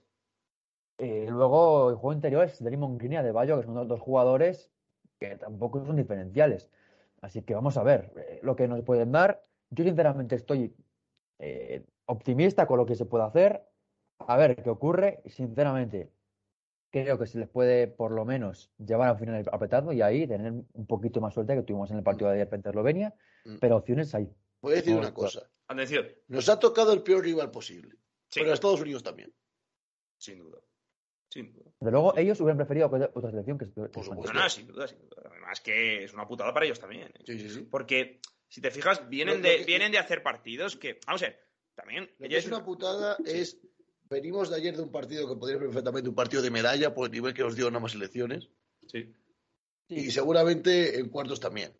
[0.99, 4.71] Eh, luego, el juego interior es Draymond Green y Adebayo, que son dos jugadores
[5.19, 6.71] que tampoco son diferenciales.
[7.21, 9.45] Así que vamos a ver eh, lo que nos pueden dar.
[9.71, 10.75] Yo sinceramente estoy
[12.07, 13.67] optimista con lo que se puede hacer.
[14.19, 15.23] A ver qué ocurre.
[15.27, 16.13] Sinceramente,
[16.91, 20.27] creo que se les puede por lo menos llevar a un final apretado y ahí
[20.27, 23.15] tener un poquito más suerte que tuvimos en el partido de ayer frente a Eslovenia.
[23.45, 23.57] Mm.
[23.61, 24.29] Pero opciones hay.
[24.61, 25.49] Voy a decir una cosa.
[25.69, 27.93] Atención, Nos ha tocado el peor rival posible.
[28.29, 28.41] Sí.
[28.41, 29.33] Pero a Estados Unidos también.
[30.19, 30.59] sin duda.
[31.29, 31.71] Sin duda.
[31.79, 34.05] Desde luego, ellos hubieran preferido otra selección que, Por España.
[34.05, 34.33] supuesto.
[34.35, 35.23] No, no, sin duda, sin duda.
[35.31, 37.09] Además que es una putada para ellos también.
[37.09, 37.23] ¿eh?
[37.25, 37.61] Sí, sí, sí.
[37.71, 41.41] Porque, si te fijas, vienen, de, que- vienen de hacer partidos que, vamos a ver,
[41.77, 42.11] también...
[42.19, 43.61] Lo que es una putada es.
[44.11, 47.07] Venimos de ayer de un partido que podría ser perfectamente un partido de medalla por
[47.07, 48.49] el nivel que nos dio en ambas elecciones.
[48.89, 49.15] Sí.
[49.89, 51.73] Y seguramente en cuartos también.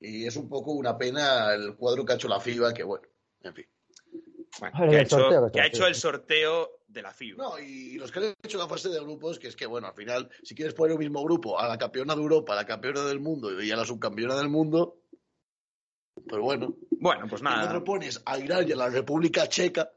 [0.00, 3.06] Y es un poco una pena el cuadro que ha hecho la FIBA, que bueno,
[3.42, 3.66] en fin.
[4.60, 5.66] Bueno, que, ha hecho, sorteo, que que ha sorteo.
[5.66, 7.42] hecho el sorteo de la FIBA.
[7.44, 9.94] No, y los que han hecho la fase de grupos, que es que, bueno, al
[9.94, 13.02] final, si quieres poner un mismo grupo a la campeona de Europa, a la campeona
[13.04, 15.02] del mundo y a la subcampeona del mundo,
[16.28, 17.84] pues bueno, Bueno, pues y luego nada.
[17.84, 19.90] pones a Irán y a la República Checa,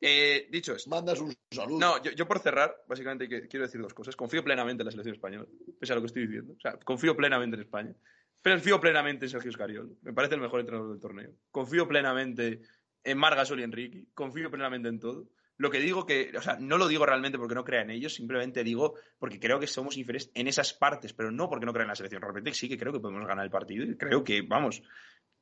[0.00, 0.88] Eh, dicho esto.
[0.88, 1.78] mandas un saludo.
[1.78, 4.16] No, yo, yo por cerrar, básicamente quiero decir dos cosas.
[4.16, 5.46] Confío plenamente en la selección española,
[5.78, 6.54] pese a lo que estoy diciendo.
[6.56, 7.94] O sea, confío plenamente en España.
[8.42, 9.98] Confío plenamente en Sergio Escariol.
[10.02, 11.30] Me parece el mejor entrenador del torneo.
[11.50, 12.62] Confío plenamente
[13.04, 14.06] en Margasol y Enrique.
[14.14, 15.28] Confío plenamente en todo.
[15.58, 18.14] Lo que digo que, o sea, no lo digo realmente porque no crea en ellos,
[18.14, 21.82] simplemente digo porque creo que somos inferiores en esas partes, pero no porque no crea
[21.82, 22.22] en la selección.
[22.22, 24.82] Realmente sí que creo que podemos ganar el partido y creo que, vamos,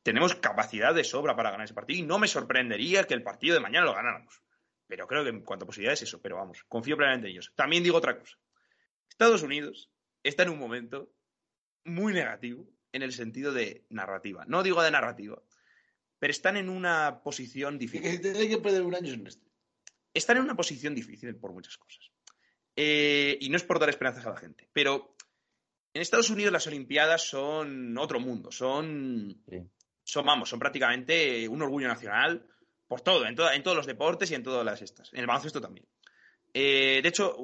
[0.03, 3.55] tenemos capacidad de sobra para ganar ese partido y no me sorprendería que el partido
[3.55, 4.42] de mañana lo ganáramos.
[4.88, 7.53] Pero creo que en cuanto a posibilidades eso, pero vamos, confío plenamente en ellos.
[7.55, 8.37] También digo otra cosa.
[9.09, 9.90] Estados Unidos
[10.22, 11.12] está en un momento
[11.85, 14.44] muy negativo en el sentido de narrativa.
[14.46, 15.40] No digo de narrativa,
[16.18, 18.20] pero están en una posición difícil.
[18.20, 19.46] tendré que perder un año en este.
[20.14, 22.11] Están en una posición difícil por muchas cosas.
[22.74, 25.14] Eh, y no es por dar esperanzas a la gente, pero
[25.92, 29.68] en Estados Unidos las Olimpiadas son otro mundo, son Sí.
[30.05, 32.46] son, vamos, son prácticamente un orgullo nacional
[32.88, 35.12] por todo, en, en todos los deportes y en todas las estas.
[35.12, 35.87] En el baloncesto también.
[36.55, 37.37] Eh, de hecho,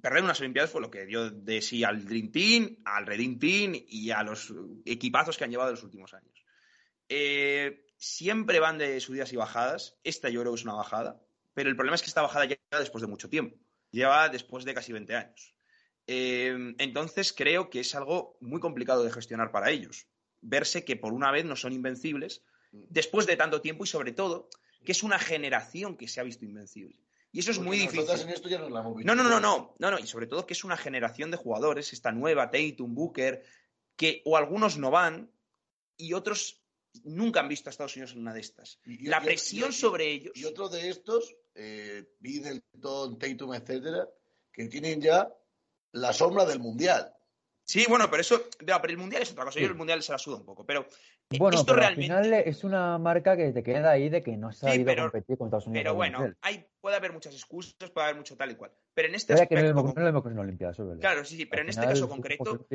[0.00, 3.72] perder unas Olimpiadas fue lo que dio de sí al Dream Team, al Redeem Team
[3.74, 4.52] y a los
[4.86, 6.44] equipazos que han llevado en los últimos años.
[7.08, 9.98] Eh, siempre van de subidas y bajadas.
[10.04, 11.20] Esta yo creo que es una bajada,
[11.52, 13.56] pero el problema es que esta bajada llega después de mucho tiempo.
[13.90, 15.54] Lleva después de casi 20 años.
[16.06, 20.06] Eh, entonces creo que es algo muy complicado de gestionar para ellos.
[20.40, 24.48] Verse que por una vez no son invencibles después de tanto tiempo y sobre todo
[24.84, 26.96] que es una generación que se ha visto invencible.
[27.32, 28.20] Y eso es Porque muy difícil.
[28.22, 29.14] en esto ya nos la hemos visto.
[29.14, 31.92] No, no, no, no, no, no, y sobre todo que es una generación de jugadores,
[31.92, 33.44] esta nueva, Tatum, Booker,
[33.96, 35.30] que o algunos no van
[35.96, 36.60] y otros
[37.04, 38.80] nunca han visto a Estados Unidos en una de estas.
[38.84, 40.32] Y- La y- presión y- sobre ellos.
[40.34, 44.08] Y otro de estos, eh, Middleton, Tatum, etcétera,
[44.52, 45.32] que tienen ya
[45.92, 47.14] la sombra del mundial.
[47.70, 49.60] Sí, bueno, pero eso, pero el mundial es otra cosa.
[49.60, 50.88] Yo el mundial se la suda un poco, pero
[51.38, 52.12] Bueno, esto pero realmente.
[52.12, 54.78] al final es una marca que te queda ahí de que no se ha Sí,
[54.78, 55.82] ido pero- a competir con Estados Unidos.
[55.84, 58.72] Pero bueno, hay, puede haber muchas excusas, puede haber mucho tal y cual.
[58.92, 59.88] Pero en este Vaya que no aspecto.
[59.88, 60.02] es no
[60.34, 60.98] lo Olimpiadas, verdad.
[61.00, 62.66] Claro, sí, sí, pero Al en este caso concreto,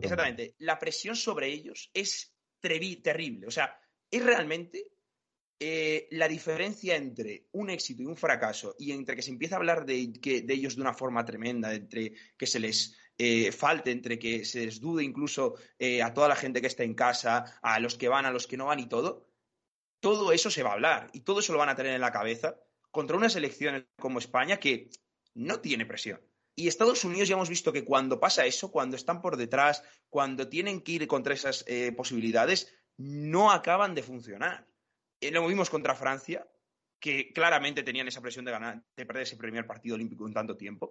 [0.00, 0.54] Exactamente.
[0.58, 3.46] La presión sobre ellos es terrible.
[3.46, 3.78] O sea,
[4.10, 4.86] es realmente
[5.60, 9.58] eh, la diferencia entre un éxito y un fracaso y entre que se empieza a
[9.58, 13.90] hablar de, que, de ellos de una forma tremenda, entre que se les eh, falte,
[13.90, 17.58] entre que se les dude incluso eh, a toda la gente que está en casa,
[17.60, 19.28] a los que van, a los que no van y todo,
[20.00, 22.12] todo eso se va a hablar y todo eso lo van a tener en la
[22.12, 22.56] cabeza
[22.90, 24.90] contra una selección como España que
[25.34, 26.20] no tiene presión.
[26.54, 30.48] Y Estados Unidos ya hemos visto que cuando pasa eso, cuando están por detrás, cuando
[30.48, 34.66] tienen que ir contra esas eh, posibilidades, no acaban de funcionar.
[35.20, 36.48] Eh, lo vimos contra Francia,
[36.98, 40.56] que claramente tenían esa presión de ganar, de perder ese primer partido olímpico en tanto
[40.56, 40.90] tiempo.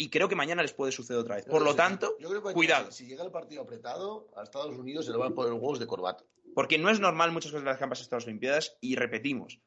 [0.00, 1.44] Y creo que mañana les puede suceder otra vez.
[1.44, 2.92] Por lo tanto, Yo creo que cuidado.
[2.92, 5.88] Si llega el partido apretado, a Estados Unidos se le van a poner huevos de
[5.88, 6.24] corbata.
[6.54, 9.60] Porque no es normal muchas cosas de las pasado en estas Olimpiadas y repetimos.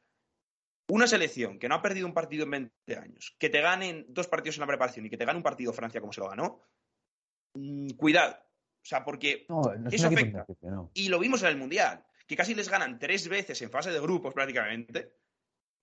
[0.88, 4.26] Una selección que no ha perdido un partido en 20 años, que te ganen dos
[4.26, 6.62] partidos en la preparación y que te gane un partido Francia como se lo ganó,
[7.52, 8.34] mm, cuidado.
[8.34, 9.44] O sea, porque.
[9.50, 10.46] No, no es Eso afecta.
[10.62, 10.90] no.
[10.94, 14.00] Y lo vimos en el Mundial, que casi les ganan tres veces en fase de
[14.00, 15.12] grupos prácticamente.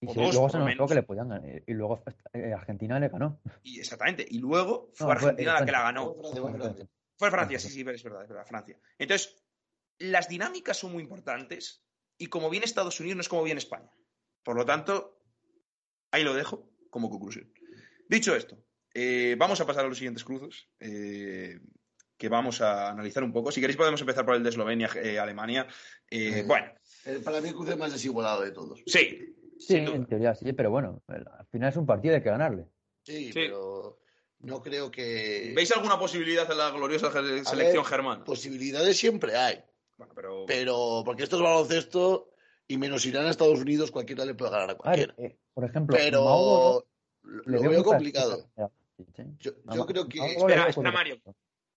[0.01, 0.87] Y sí, dos, luego se menos.
[0.89, 1.63] que le podían ganar.
[1.67, 2.01] Y luego
[2.33, 3.41] eh, Argentina le ganó.
[3.63, 4.25] Y exactamente.
[4.29, 6.15] Y luego fue No, fue- Argentina la que la ganó.
[7.17, 8.79] Fue Francia, sí, sí, es verdad, es verdad, Francia.
[8.97, 9.35] Entonces,
[9.97, 11.83] las dinámicas son muy importantes
[12.17, 13.91] y como viene Estados Unidos no es como viene España.
[14.41, 15.19] Por lo tanto,
[16.11, 17.51] ahí lo dejo como conclusión.
[18.07, 18.57] Dicho esto,
[18.93, 21.59] eh, vamos a pasar a los siguientes cruzos eh,
[22.17, 23.51] que vamos a analizar un poco.
[23.51, 25.67] Si queréis podemos empezar por el de Eslovenia, eh, Alemania.
[26.09, 26.71] Eh, Eh, bueno,
[27.05, 28.81] Eh, para mí el cruce más desigualado de todos.
[28.85, 32.65] sí, Sí, en teoría sí, pero bueno, al final es un partido hay que ganarle.
[33.03, 33.31] Sí, Sí.
[33.33, 33.99] pero
[34.39, 35.51] No creo que.
[35.55, 38.23] ¿Veis alguna posibilidad en la gloriosa selección ver, germana?
[38.23, 39.61] Posibilidades siempre hay.
[39.97, 40.45] Bueno, pero...
[40.47, 42.31] Pero, porque esto es baloncesto
[42.65, 45.13] y menos irán a Estados Unidos, cualquiera le puede ganar a cualquiera.
[45.17, 46.87] eh, por ejemplo, Pero Mauro
[47.23, 48.49] lo veo complicado.
[49.39, 50.19] Yo, creo que.
[50.19, 51.21] Espera, espera, Mario.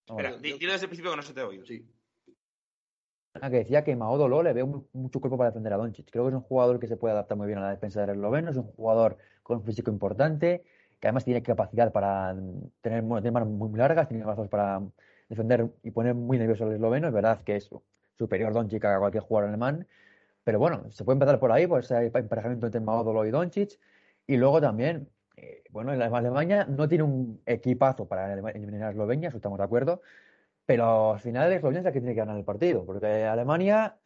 [0.07, 1.66] Espera, dilo desde el principio que no se te ha oído.
[1.66, 1.85] Sí.
[3.40, 6.11] Que decía que Maodolo le veo mu- mucho cuerpo para defender a Doncic.
[6.11, 8.11] Creo que es un jugador que se puede adaptar muy bien a la defensa del
[8.11, 10.64] esloveno, es un jugador con un físico importante,
[11.01, 14.83] que además tiene capacidad para mm, tener, bueno, manos muy largas, tiene brazos para
[15.29, 17.09] defender y poner muy nervioso al esloveno.
[17.09, 17.71] Es verdad que es
[18.18, 19.87] superior Doncic a cualquier jugador alemán,
[20.45, 23.79] pero bueno, se puede empezar por ahí, por ese emparejamiento entre Maodolo y Doncic.
[24.27, 28.90] Y luego también, eh, bueno, en la- Alemania no tiene un equipazo para eliminar a
[28.90, 30.03] Eslovenia, eso estamos de acuerdo.
[30.66, 33.96] Pero al final Eslovenia es la que tiene que ganar el partido, porque Alemania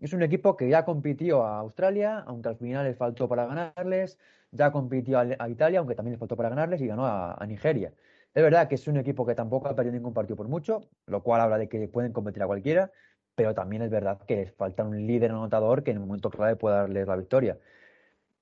[0.00, 4.18] es un equipo que ya compitió a Australia, aunque al final les faltó para ganarles,
[4.50, 7.92] ya compitió a, Italia, aunque también les faltó para ganarles, y ganó a, Nigeria.
[8.34, 11.22] Es verdad que es un equipo que tampoco ha perdido ningún partido por mucho, lo
[11.22, 12.90] cual habla de que pueden competir a cualquiera,
[13.34, 16.56] pero también es verdad que les falta un líder anotador que en el momento clave
[16.56, 17.58] pueda darles la victoria.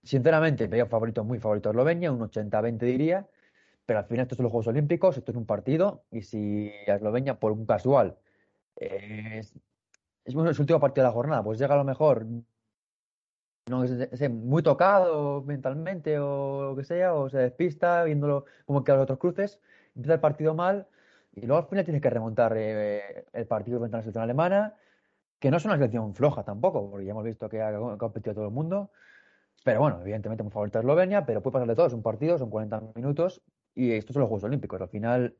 [0.02, 3.26] Sinceramente, veo favorito, muy favorito a Eslovenia, un 80-20 diría,
[3.92, 6.94] pero al final estos son los Juegos Olímpicos, esto es un partido, y si a
[6.94, 8.16] Eslovenia, por un casual,
[8.76, 9.54] es,
[10.24, 12.26] es es el último partido de la jornada, pues llega a lo mejor
[13.68, 18.92] no sé, muy tocado mentalmente o lo que sea, o se despista viéndolo como que
[18.92, 19.60] a los otros cruces,
[19.94, 20.88] empieza el partido mal
[21.34, 24.74] y luego al final tienes que remontar eh, el partido frente a la selección alemana,
[25.38, 28.46] que no es una selección floja tampoco, porque ya hemos visto que ha competido todo
[28.46, 28.90] el mundo,
[29.64, 32.50] pero bueno, evidentemente muy favorita Eslovenia, pero puede pasar de todo, es un partido, son
[32.50, 33.42] 40 minutos
[33.74, 35.36] y estos son los Juegos Olímpicos, al final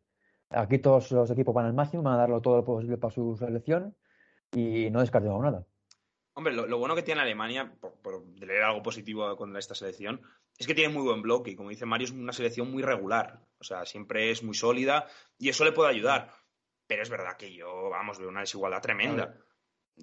[0.51, 3.37] aquí todos los equipos van al máximo, van a darlo todo lo posible para su
[3.37, 3.97] selección
[4.53, 5.67] y no descartemos nada.
[6.35, 10.23] Hombre, lo, lo bueno que tiene Alemania, por, por leer algo positivo con esta selección,
[10.59, 13.41] es que tiene muy buen bloque y como dice Mario, es una selección muy regular.
[13.59, 15.07] O sea, siempre es muy sólida
[15.39, 16.33] y eso le puede ayudar.
[16.87, 19.37] Pero es verdad que yo, vamos, veo una desigualdad tremenda.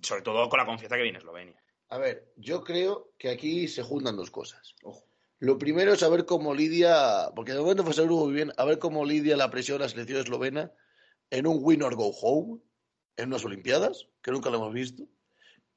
[0.01, 1.61] Sobre todo con la confianza que viene Eslovenia.
[1.89, 4.75] A ver, yo creo que aquí se juntan dos cosas.
[4.83, 5.08] Ojo.
[5.39, 8.77] Lo primero es saber cómo lidia, porque de momento fue seguro muy bien, a ver
[8.79, 10.71] cómo lidia la presión la selección eslovena
[11.29, 12.59] en un win or go home,
[13.15, 15.03] en unas Olimpiadas, que nunca lo hemos visto.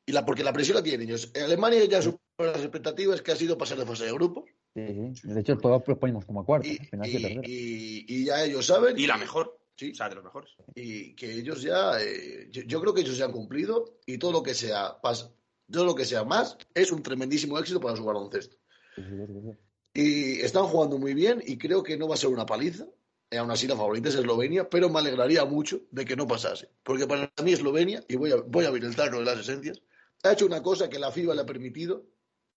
[0.04, 1.30] Y la, porque la presión la tienen ellos.
[1.34, 2.20] En Alemania ya superó
[2.52, 4.44] las expectativas que ha sido pasar de fase de grupos.
[4.74, 5.28] Sí, sí.
[5.28, 6.66] De hecho, todos los ponemos como cuarto.
[6.66, 7.42] Y, y- tercero.
[7.44, 8.98] y- y ya ellos saben.
[8.98, 9.58] Y la que- mejor.
[9.76, 9.92] Sí.
[9.92, 10.50] O sea, de los mejores.
[10.74, 14.32] y que ellos ya, eh, yo, yo creo que ellos ya han cumplido y todo
[14.32, 15.30] lo que sea pas-
[15.70, 18.56] todo lo que sea más es un tremendísimo éxito para su baloncesto.
[19.94, 22.86] Y están jugando muy bien y creo que no va a ser una paliza.
[23.30, 26.68] Eh, aún así la favorita es Eslovenia, pero me alegraría mucho de que no pasase.
[26.82, 29.82] Porque para mí Eslovenia, y voy a, voy a abrir el tarro de las esencias,
[30.22, 32.04] ha hecho una cosa que la FIBA le ha permitido,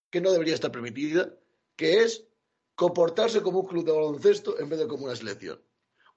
[0.09, 1.33] que no debería estar permitida,
[1.75, 2.25] que es
[2.75, 5.61] comportarse como un club de baloncesto en vez de como una selección.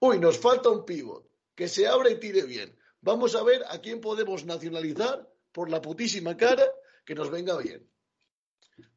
[0.01, 2.77] Uy, nos falta un pívot, que se abra y tire bien.
[3.01, 6.65] Vamos a ver a quién podemos nacionalizar por la putísima cara
[7.05, 7.89] que nos venga bien.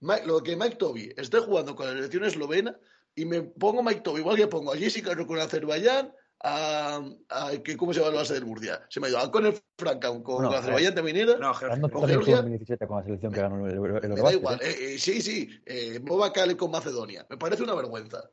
[0.01, 2.77] Mike- lo que Mike Toby esté jugando con la selección eslovena
[3.15, 6.13] y me pongo Mike Toby, igual que pongo a Jessica con Azerbaiyán,
[6.43, 8.85] a, a- que, ¿cómo se llama la base del Murcia?
[8.89, 11.37] Se me ha ido, a Conor Franca con, con Bueno, Azerbaiyán también era.
[11.37, 14.33] No, Con Georgia- en 2017 con la selección que ganó el, el, el me da
[14.33, 14.69] igual, ¿eh?
[14.69, 17.25] eh, eh, sí, sí, eh, Boba Kale con Macedonia.
[17.29, 18.29] Me parece una vergüenza.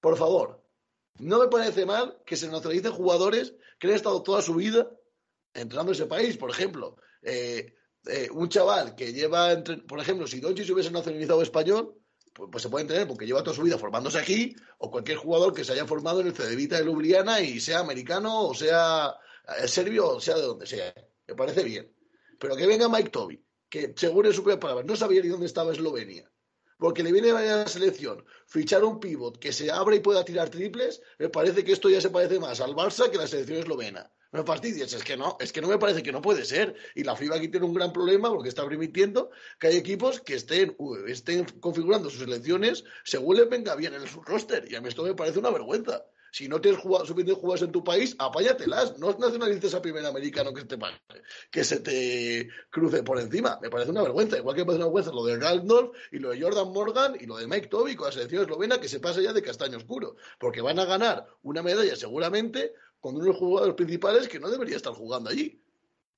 [0.00, 0.60] Por favor,
[1.20, 4.90] no me parece mal que se nacionalicen jugadores que han estado toda su vida
[5.54, 6.36] entrando en ese país.
[6.36, 7.74] Por ejemplo, eh,
[8.06, 11.98] eh, un chaval que lleva, entre- por ejemplo, si Doncic se hubiese nacionalizado español,
[12.32, 15.52] pues, pues se puede entender porque lleva toda su vida formándose aquí, o cualquier jugador
[15.54, 19.14] que se haya formado en el Cedevita de Ljubljana y sea americano, o sea
[19.58, 20.94] eh, serbio, o sea de donde sea.
[21.26, 21.94] Me parece bien.
[22.38, 25.46] Pero que venga Mike Toby, que según en su propia palabra no sabía ni dónde
[25.46, 26.30] estaba Eslovenia,
[26.78, 30.48] porque le viene a la selección fichar un pivot que se abra y pueda tirar
[30.50, 33.58] triples, me parece que esto ya se parece más al Barça que a la selección
[33.60, 34.10] eslovena.
[34.32, 36.74] Me fastidies, es que no, es que no me parece que no puede ser.
[36.94, 40.34] Y la FIBA aquí tiene un gran problema porque está permitiendo que hay equipos que
[40.34, 40.74] estén,
[41.06, 44.64] estén configurando sus selecciones según les venga bien en su roster.
[44.70, 46.06] Y a mí esto me parece una vergüenza.
[46.30, 48.98] Si no tienes jugado, suficientes jugadores en tu país, apáñatelas.
[48.98, 50.78] No nacionalices a primer americano que, te,
[51.50, 53.58] que se te cruce por encima.
[53.60, 54.38] Me parece una vergüenza.
[54.38, 57.26] Igual que me parece una vergüenza lo de Randolph y lo de Jordan Morgan y
[57.26, 60.16] lo de Mike Toby con la selección eslovena que se pasa ya de castaño oscuro.
[60.38, 64.92] Porque van a ganar una medalla seguramente con unos jugadores principales que no debería estar
[64.92, 65.58] jugando allí.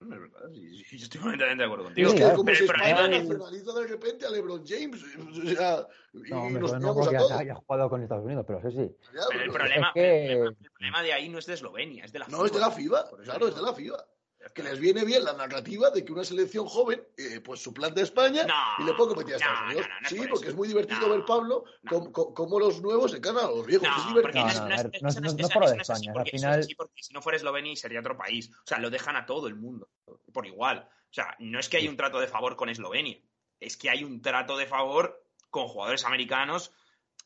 [0.01, 0.51] No es verdad.
[0.53, 2.09] sí, sí, yo estoy completamente de acuerdo contigo.
[2.09, 2.37] es que claro.
[2.37, 5.03] como Pero es- nacionaliza de repente a LeBron James.
[5.03, 8.25] O sea, y No, hombre, nos pero no porque a haya, haya jugado con Estados
[8.27, 8.97] Unidos, pero sí, sí.
[9.31, 12.05] Pero el problema, Es que- el problema- el problema de ahí no es de Eslovenia,
[12.05, 13.11] es de la No, es de la FIBA.
[13.25, 14.07] Claro, es de la FIBA.
[14.53, 18.05] Que les viene bien la narrativa de que una selección joven, eh, pues suplante a
[18.05, 18.47] España
[18.79, 19.87] y le puede competir a Estados no, Unidos.
[19.89, 20.51] no, no es sí, por porque eso.
[20.51, 22.13] es muy divertido No, ver, Pablo, no.
[22.13, 23.89] cómo, los nuevos se ganan a los viejos.
[23.89, 24.45] es No, divertido.
[24.47, 26.31] No, no, no, no, a ver, eso no es- es por lo de España, porque
[26.33, 28.51] final- así, porque si no fuera Eslovenia sería otro país.
[28.55, 29.89] O sea, lo dejan a todo el mundo,
[30.33, 30.89] por igual.
[30.91, 33.19] O sea, no es que hay un trato de favor con Eslovenia,
[33.61, 36.73] es que hay un trato de favor con jugadores americanos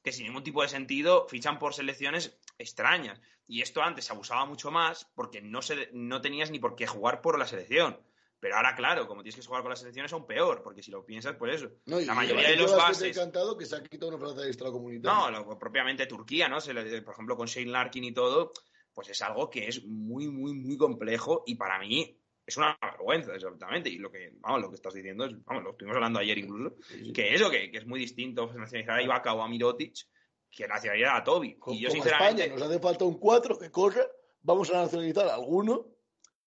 [0.04, 3.20] que sin ningún tipo de sentido fichan por selecciones extrañas.
[3.46, 6.86] Y esto antes se abusaba mucho más porque no, se, no tenías ni por qué
[6.86, 7.98] jugar por la selección.
[8.40, 11.04] Pero ahora, claro, como tienes que jugar con las selecciones, aún peor, porque si lo
[11.04, 11.70] piensas, pues eso.
[11.86, 13.16] No, la mayoría de los bases.
[13.16, 15.18] encantado que se ha quitado una plaza extracomunitaria.
[15.18, 16.60] No, lo- propiamente Turquía, ¿no?
[16.60, 18.52] Se le- por ejemplo, con Shane Larkin y todo,
[18.92, 23.32] pues es algo que es muy, muy, muy complejo y para mí es una vergüenza,
[23.32, 23.90] absolutamente.
[23.90, 26.76] Y lo que, vamos, lo que estás diciendo es, vamos, lo estuvimos hablando ayer incluso,
[26.88, 27.12] Sí, sí.
[27.12, 29.94] que eso, que, que es muy distinto nacionalizar a Ibaka o a Mirotic
[30.50, 31.58] que nacionalizar a Toby.
[31.68, 34.06] Y yo, sinceramente, España nos hace falta un 4 que corra,
[34.42, 35.86] vamos a nacionalizar a alguno.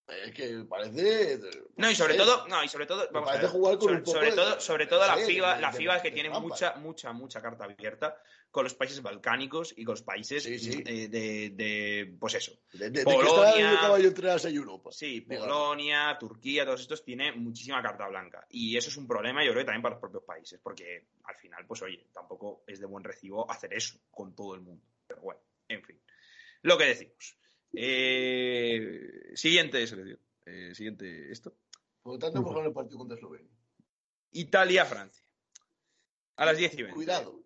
[0.07, 1.39] Es que parece.
[1.77, 3.81] No, y sobre sí, todo, no, y sobre todo, vamos a parece ver, jugar con
[3.87, 6.29] sobre, un poco sobre de- todo, sobre todo la FIBA, la FIBA es que tiene
[6.29, 10.83] mucha, mucha, mucha carta abierta con los países balcánicos y con los países Sí, sí.
[10.85, 13.77] eh, de, de, pues eso, De, de- Polonia.
[13.79, 14.91] caballo entre Europa.
[14.91, 15.47] Sí, Digamos.
[15.47, 18.45] Polonia, Turquía, todos estos tienen muchísima carta blanca.
[18.49, 21.35] Y eso es un problema, yo creo que también para los propios países, porque al
[21.37, 24.83] final, pues oye, tampoco es de buen recibo hacer eso con todo el mundo.
[25.07, 25.39] Pero bueno,
[25.69, 26.01] en fin.
[26.63, 27.37] Lo que decimos.
[27.74, 30.19] Eh, siguiente selección.
[30.45, 31.53] Eh, siguiente esto.
[32.03, 33.49] Por lo tanto, ganado el partido contra Eslovenia.
[34.32, 35.24] Italia-Francia.
[36.38, 36.93] A las 10 y 20.
[36.95, 37.43] Cuidado,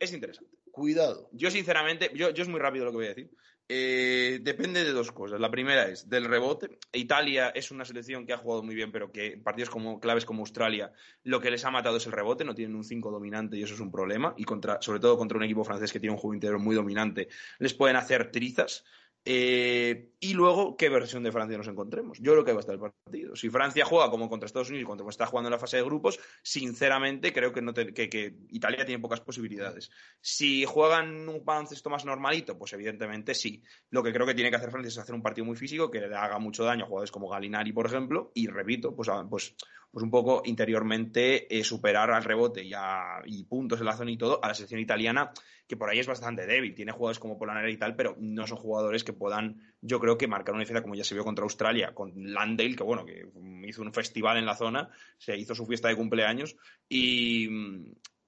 [0.00, 0.50] Es interesante.
[0.70, 1.28] cuidado.
[1.32, 3.30] Yo, sinceramente, yo, yo es muy rápido lo que voy a decir.
[3.66, 5.40] Eh, depende de dos cosas.
[5.40, 6.78] La primera es del rebote.
[6.92, 10.26] Italia es una selección que ha jugado muy bien, pero que en partidos como claves
[10.26, 12.44] como Australia lo que les ha matado es el rebote.
[12.44, 14.34] No tienen un 5 dominante y eso es un problema.
[14.36, 17.28] Y contra, sobre todo contra un equipo francés que tiene un juego interior muy dominante,
[17.58, 18.84] les pueden hacer trizas.
[19.26, 22.18] Eh, y luego, ¿qué versión de Francia nos encontremos?
[22.20, 23.34] Yo creo que va a estar el partido.
[23.36, 26.20] Si Francia juega como contra Estados Unidos, como está jugando en la fase de grupos,
[26.42, 27.62] sinceramente creo que,
[27.94, 29.90] que, Italia tiene pocas posibilidades.
[30.20, 33.62] Si juegan un baloncesto más normalito, pues evidentemente sí.
[33.90, 36.00] Lo que creo que tiene que hacer Francia es hacer un partido muy físico que
[36.00, 39.54] le haga mucho daño a jugadores como Galinari, por ejemplo, y repito, pues, pues,
[39.90, 44.10] pues un poco interiormente eh, superar al rebote y, a- y puntos en la zona
[44.10, 45.32] y todo a la selección italiana,
[45.66, 46.74] que por ahí es bastante débil.
[46.74, 50.26] Tiene jugadores como Polanera y tal, pero no son jugadores que puedan, yo creo que
[50.26, 53.26] marcar una diferencia como ya se vio contra Australia, con Landale, que bueno, que
[53.66, 56.56] hizo un festival en la zona, se hizo su fiesta de cumpleaños
[56.88, 57.48] y,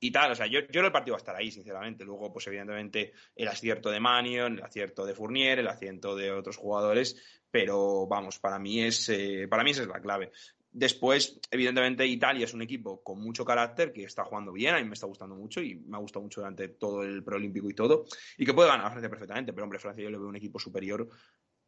[0.01, 0.33] y tal.
[0.33, 2.05] O sea, yo, yo creo el partido va a estar ahí, sinceramente.
[2.05, 6.57] Luego, pues evidentemente, el acierto de Manion, el acierto de Fournier, el acierto de otros
[6.57, 7.17] jugadores,
[7.51, 10.31] pero vamos, para mí es, eh, para mí esa es la clave.
[10.79, 14.85] Después, evidentemente, Italia es un equipo con mucho carácter, que está jugando bien, a mí
[14.85, 18.05] me está gustando mucho y me ha gustado mucho durante todo el preolímpico y todo,
[18.37, 20.59] y que puede ganar a Francia perfectamente, pero hombre, Francia yo le veo un equipo
[20.59, 21.09] superior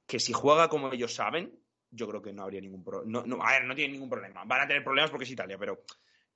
[0.06, 1.58] que si juega como ellos saben,
[1.90, 3.10] yo creo que no habría ningún problema.
[3.10, 4.44] No, no, a ver, no tienen ningún problema.
[4.44, 5.84] Van a tener problemas porque es Italia, pero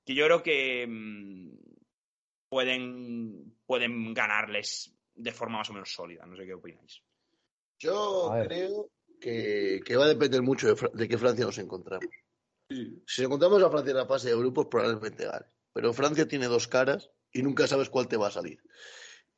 [0.03, 1.49] que yo creo que mm,
[2.49, 6.25] pueden, pueden ganarles de forma más o menos sólida.
[6.25, 7.03] No sé qué opináis.
[7.77, 8.89] Yo creo
[9.21, 12.22] que, que va a depender mucho de qué Francia nos encontramos.
[12.73, 15.45] Si nos encontramos a Francia en la fase de grupos, probablemente gane.
[15.73, 18.61] Pero Francia tiene dos caras y nunca sabes cuál te va a salir.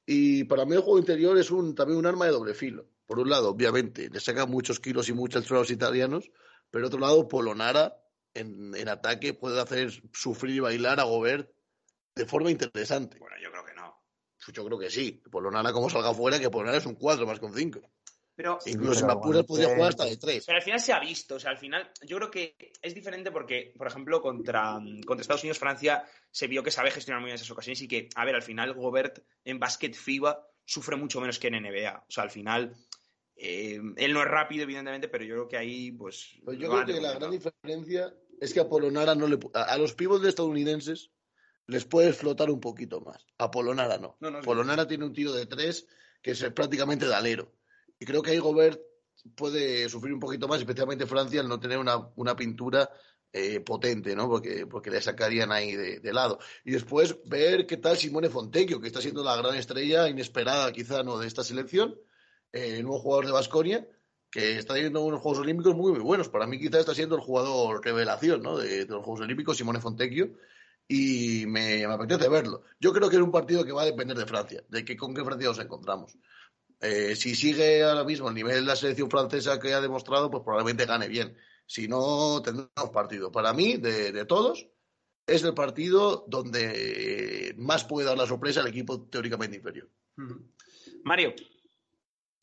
[0.06, 2.88] Y para mí el juego interior es un, también un arma de doble filo.
[3.06, 6.32] Por un lado, obviamente, le saca muchos kilos y mucha altura a los italianos,
[6.70, 7.96] pero otro lado, Polonara
[8.34, 11.50] en, en ataque puede hacer sufrir y bailar a Gobert
[12.16, 13.18] de forma interesante.
[13.20, 14.02] Bueno, yo creo que no.
[14.44, 15.24] Pues yo creo que sí.
[15.32, 17.82] Polonara como salga fuera, que Polonara es un 4 más con 5.
[18.36, 20.44] Pero, Incluso pero apuras bueno, podría jugar hasta de 3.
[20.46, 21.36] pero al final se ha visto.
[21.36, 25.44] O sea, al final, yo creo que es diferente porque, por ejemplo, contra, contra Estados
[25.44, 28.36] Unidos, Francia se vio que sabe gestionar muy bien esas ocasiones y que, a ver,
[28.36, 32.04] al final, Gobert en básquet FIBA sufre mucho menos que en NBA.
[32.08, 32.76] O sea, al final,
[33.38, 36.38] eh, él no es rápido, evidentemente, pero yo creo que ahí, pues.
[36.44, 39.78] Pues yo creo que la gran diferencia es que a Polonara no le a, a
[39.78, 41.12] los pibos de estadounidenses
[41.68, 43.26] les puedes flotar un poquito más.
[43.38, 44.18] A Polonara no.
[44.20, 44.46] No, no, sí.
[44.46, 45.88] Polonara tiene un tiro de tres
[46.22, 47.52] que es prácticamente de alero.
[48.00, 48.80] Y creo que ahí Gobert
[49.36, 52.90] puede sufrir un poquito más, especialmente Francia, al no tener una, una pintura
[53.38, 54.30] eh, potente, ¿no?
[54.30, 56.40] Porque, porque le sacarían ahí de, lado.
[56.64, 61.04] Y después ver qué tal Simone Fontecchio, que está siendo la gran estrella inesperada quizá
[61.04, 62.00] no de esta selección,
[62.54, 63.88] eh, nuevo jugador de Basconia,
[64.32, 66.30] que está teniendo unos Juegos Olímpicos muy, muy buenos.
[66.30, 68.58] Para mí quizás está siendo el jugador revelación ¿no?
[68.58, 70.32] de, de los Juegos Olímpicos, Simone Fontecchio,
[70.88, 72.64] y me, me apetece verlo.
[72.80, 75.14] Yo creo que es un partido que va a depender de Francia, de que, con
[75.14, 76.18] qué Francia nos encontramos.
[76.82, 80.44] Eh, si sigue ahora mismo el nivel de la selección francesa que ha demostrado, pues
[80.44, 81.36] probablemente gane bien.
[81.66, 83.32] Si no, tendremos partido.
[83.32, 84.68] Para mí, de, de todos,
[85.26, 89.90] es el partido donde más puede dar la sorpresa al equipo teóricamente inferior.
[91.04, 91.34] Mario,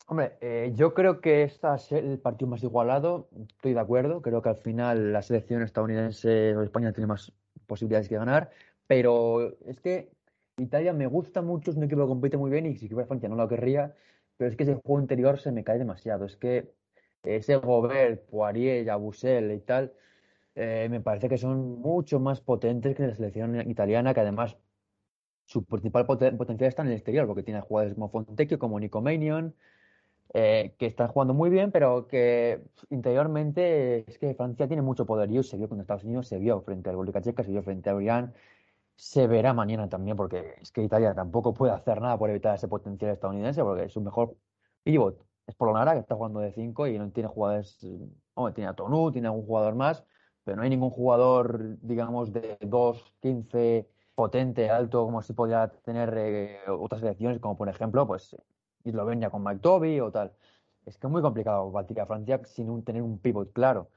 [0.05, 4.41] Hombre, eh, yo creo que este es el partido más igualado, estoy de acuerdo, creo
[4.41, 7.31] que al final la selección estadounidense o España tiene más
[7.67, 8.51] posibilidades que ganar,
[8.85, 10.11] pero es que
[10.57, 13.29] Italia me gusta mucho, es un equipo que compite muy bien y si fuera Francia
[13.29, 13.95] no lo querría,
[14.43, 16.73] pero es que ese juego interior se me cae demasiado, es que
[17.23, 19.93] ese Gobert, Poirier, Yabusel y tal,
[20.55, 24.57] eh, me parece que son mucho más potentes que la selección italiana, que además
[25.45, 29.55] su principal potencial está en el exterior, porque tiene jugadores como Fontecchio, como Nico Manion,
[30.33, 35.41] eh, que están jugando muy bien, pero que interiormente es que Francia tiene mucho poderío,
[35.43, 38.01] se vio con Estados Unidos, se vio frente al República Checa, se vio frente a
[38.01, 38.33] Irán,
[38.95, 42.67] se verá mañana también, porque es que Italia tampoco puede hacer nada por evitar ese
[42.67, 44.35] potencial estadounidense, porque su mejor
[44.83, 47.85] pivot es Polonara, que está jugando de 5 y no tiene jugadores,
[48.33, 50.05] hombre, tiene a Tonu, tiene algún jugador más,
[50.43, 56.13] pero no hay ningún jugador, digamos, de 2, 15 potente, alto, como si podía tener
[56.17, 58.35] eh, otras selecciones, como por ejemplo, pues
[58.83, 60.33] Eslovenia con Mike Toby o tal.
[60.85, 63.89] Es que es muy complicado batir a Francia sin tener un pivot claro.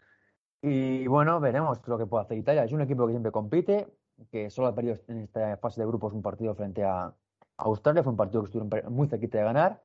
[0.63, 2.65] Y bueno, veremos lo que puede hacer Italia.
[2.65, 3.89] Es un equipo que siempre compite,
[4.31, 7.13] que solo ha perdido en esta fase de grupos un partido frente a
[7.59, 8.03] Australia.
[8.03, 9.83] Fue un partido que estuvieron muy cerquita de ganar.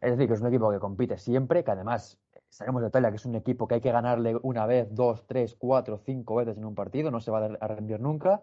[0.00, 3.16] Es decir, que es un equipo que compite siempre, que además sabemos de Italia que
[3.16, 6.64] es un equipo que hay que ganarle una vez, dos, tres, cuatro, cinco veces en
[6.64, 8.42] un partido, no se va a rendir nunca.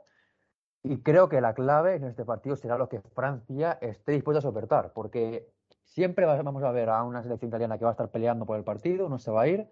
[0.84, 4.42] Y creo que la clave en este partido será lo que Francia esté dispuesta a
[4.42, 5.48] soportar, porque
[5.84, 8.64] siempre vamos a ver a una selección italiana que va a estar peleando por el
[8.64, 9.68] partido, no se va a ir.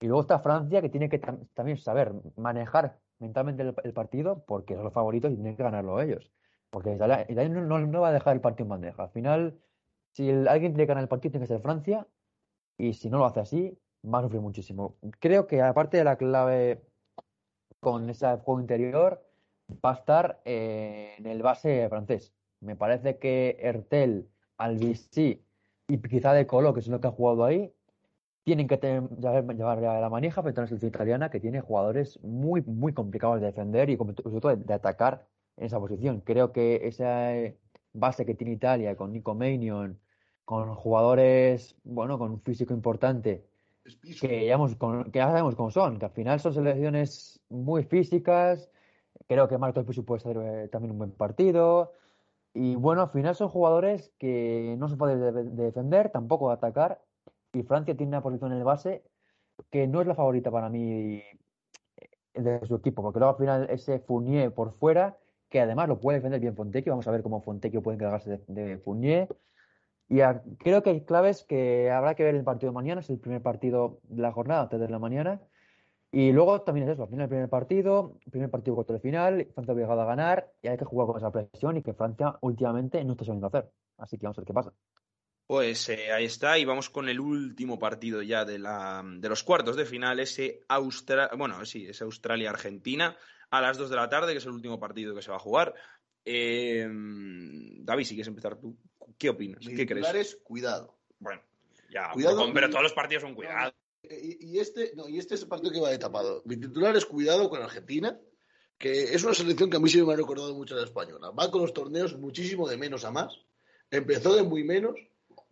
[0.00, 1.20] Y luego está Francia que tiene que
[1.54, 6.30] también saber manejar mentalmente el, partido porque son los favoritos y tienen que ganarlo ellos.
[6.70, 9.04] Porque Italia, no, va a dejar el partido en bandeja.
[9.04, 9.58] Al final,
[10.12, 12.06] si alguien tiene que ganar el partido, tiene que ser Francia.
[12.78, 14.96] Y si no lo hace así, va a sufrir muchísimo.
[15.20, 16.82] Creo que aparte de la clave
[17.80, 19.22] con ese juego interior,
[19.84, 22.34] va a estar eh, en el base francés.
[22.60, 25.44] Me parece que Ertel, Albisi
[25.88, 27.72] y quizá De Colo, que es lo que ha jugado ahí,
[28.46, 32.92] tienen que llevar, la manija frente a una selección italiana que tiene jugadores muy, muy
[32.92, 35.26] complicados de defender y sobre todo de, atacar
[35.56, 36.20] en esa posición.
[36.20, 37.58] Creo que esa eh,
[37.92, 39.98] base que tiene Italia con Nico Manion,
[40.44, 43.44] con jugadores, bueno, con un físico importante,
[44.20, 44.56] que ya,
[45.10, 48.70] que ya sabemos cómo son, que al final son selecciones muy físicas.
[49.26, 51.94] Creo que Marcos Pisu puede hacer eh, también un buen partido.
[52.54, 57.00] Y bueno, al final son jugadores que no se pueden defender, tampoco atacar.
[57.52, 59.02] Y Francia tiene una posición en el base
[59.70, 61.22] que no es la favorita para mí
[61.96, 65.18] eh, de su equipo, porque luego al final ese Fournier por fuera,
[65.48, 68.78] que además lo puede defender bien Fontecchio, vamos a ver cómo Fontecchio puede encargarse de,
[68.78, 69.28] Fournier.
[70.08, 70.20] Y
[70.58, 73.42] creo que hay claves que habrá que ver el partido de mañana, es el primer
[73.42, 75.40] partido de la jornada, antes de la mañana.
[76.12, 79.48] Y luego también es eso, al final el primer partido, primer partido cuarto de final,
[79.52, 83.04] Francia obligada a ganar y hay que jugar con esa presión y que Francia últimamente
[83.04, 83.70] no está sabiendo hacer.
[83.98, 84.72] Así que vamos a ver qué pasa.
[85.46, 89.44] Pues eh, ahí está, y vamos con el último partido ya de, la, de los
[89.44, 93.16] cuartos de final, ese, Austra bueno, sí, ese Australia-Argentina
[93.50, 95.40] a las 2 de la tarde, que es el último partido que se va a
[95.40, 95.72] jugar.
[96.24, 98.76] Eh, David, si quieres empezar tú,
[99.16, 99.64] ¿qué opinas?
[99.64, 100.36] ¿Qué crees?
[100.42, 100.98] cuidado.
[101.20, 101.40] Bueno,
[101.90, 103.72] ya, cuidado, pero todos los partidos son cuidado.
[104.02, 106.42] Y, este, no, y este es el partido que va de tapado.
[106.44, 108.18] Mi titular es cuidado con Argentina,
[108.78, 111.30] que es una selección que a mí sí me ha recordado mucho a la española.
[111.30, 113.40] Va con los torneos muchísimo de menos a más.
[113.90, 114.96] Empezó de muy menos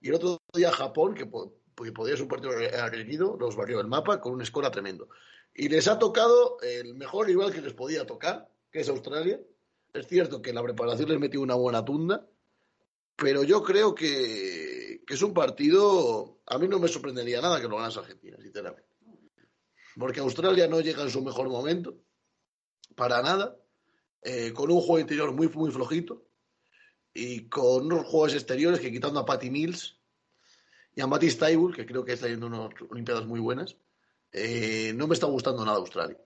[0.05, 4.21] y el otro día Japón, que, podía ser un partido agredido, los barrió el mapa
[4.21, 5.09] con una escuela tremendo.
[5.55, 9.41] Y les ha tocado el mejor rival que les podía tocar, que es Australia.
[9.95, 12.29] Es cierto que la preparación les metió una buena tunda,
[13.17, 16.37] pero yo creo que, es un partido.
[16.49, 18.91] A mí no me sorprendería nada que lo ganase Argentina, sinceramente.
[19.97, 21.97] Porque Australia no llega en su mejor momento,
[22.95, 23.57] para nada,
[24.21, 26.27] eh, con un juego interior muy, muy flojito
[27.15, 29.97] y con unos juegos exteriores que quitando a Patty Mills
[30.95, 33.77] y a Matisse Taibul, que creo que está yendo unas Olimpiadas muy buenas,
[34.33, 36.19] eh, no me está gustando nada Australia.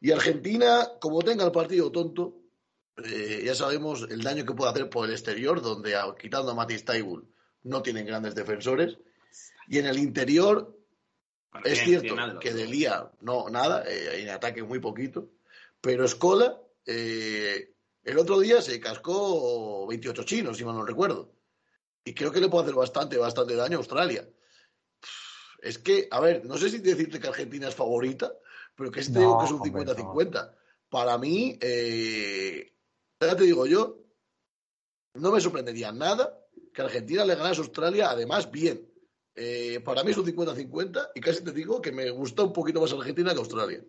[0.00, 2.38] Y Argentina, como tenga el partido tonto,
[3.04, 6.84] eh, ya sabemos el daño que puede hacer por el exterior, donde quitando a Matis
[6.84, 7.26] Taibul
[7.64, 8.98] no tienen grandes defensores.
[9.68, 10.76] Y en el interior
[11.64, 15.28] es cierto que de Lía no nada, eh, en ataque muy poquito,
[15.80, 17.71] pero Escola eh,
[18.04, 21.32] el otro día se cascó 28 chinos, si mal no recuerdo.
[22.04, 24.28] Y creo que le puede hacer bastante, bastante daño a Australia.
[25.60, 28.32] Es que, a ver, no sé si decirte que Argentina es favorita,
[28.74, 30.54] pero que este que es un 50-50.
[30.88, 32.74] Para mí, eh,
[33.20, 33.98] ya te digo yo,
[35.14, 36.38] no me sorprendería nada
[36.74, 38.90] que Argentina le ganase a Australia, además bien.
[39.34, 42.80] Eh, para mí es un 50-50 y casi te digo que me gusta un poquito
[42.80, 43.84] más Argentina que Australia.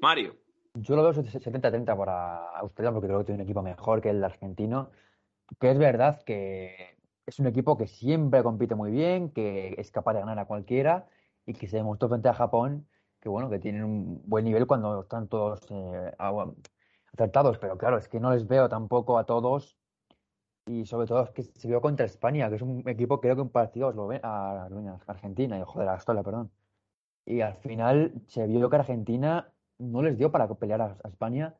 [0.00, 0.41] Mario.
[0.74, 4.24] Yo lo veo 70-30 para Australia porque creo que tiene un equipo mejor que el
[4.24, 4.90] argentino.
[5.60, 6.96] Que es verdad que
[7.26, 11.08] es un equipo que siempre compite muy bien, que es capaz de ganar a cualquiera
[11.46, 12.86] y que se demostró frente a Japón
[13.22, 16.12] que bueno, que tienen un buen nivel cuando están todos eh,
[17.12, 19.78] acertados, pero claro, es que no les veo tampoco a todos
[20.66, 23.42] y sobre todo es que se vio contra España, que es un equipo creo que
[23.42, 23.92] un partido
[24.24, 24.68] a
[25.06, 26.52] Argentina, y joder, a Australia, perdón.
[27.26, 29.52] Y al final se vio que Argentina
[29.82, 31.54] no les dio para pelear a, España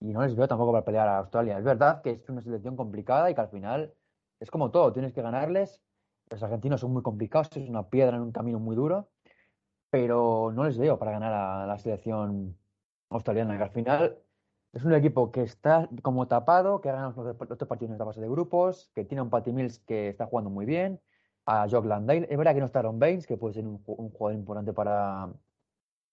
[0.00, 1.58] y no les veo tampoco para pelear a Australia.
[1.58, 3.94] Es verdad que es una selección complicada y que al final
[4.40, 5.80] es como todo, tienes que ganarles.
[6.30, 9.08] Los argentinos son muy complicados, es una piedra en un camino muy duro,
[9.90, 12.56] pero no les veo para ganar a la selección
[13.10, 14.18] australiana, que al final
[14.72, 18.04] es un equipo que está como tapado, que ha ganado los otros partidos en la
[18.04, 21.00] fase de grupos, que tiene a un Patty Mills que está jugando muy bien,
[21.46, 22.26] a Jock Landale.
[22.28, 25.32] Es verdad que no está Aaron Baines, que puede ser un, jugador importante para,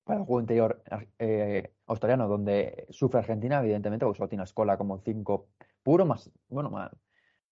[0.04, 0.84] para el juego interior
[1.20, 5.48] eh, australiano, donde sufre Argentina, evidentemente, porque solo tiene a Escola como cinco
[5.84, 6.92] puro, más, bueno, más,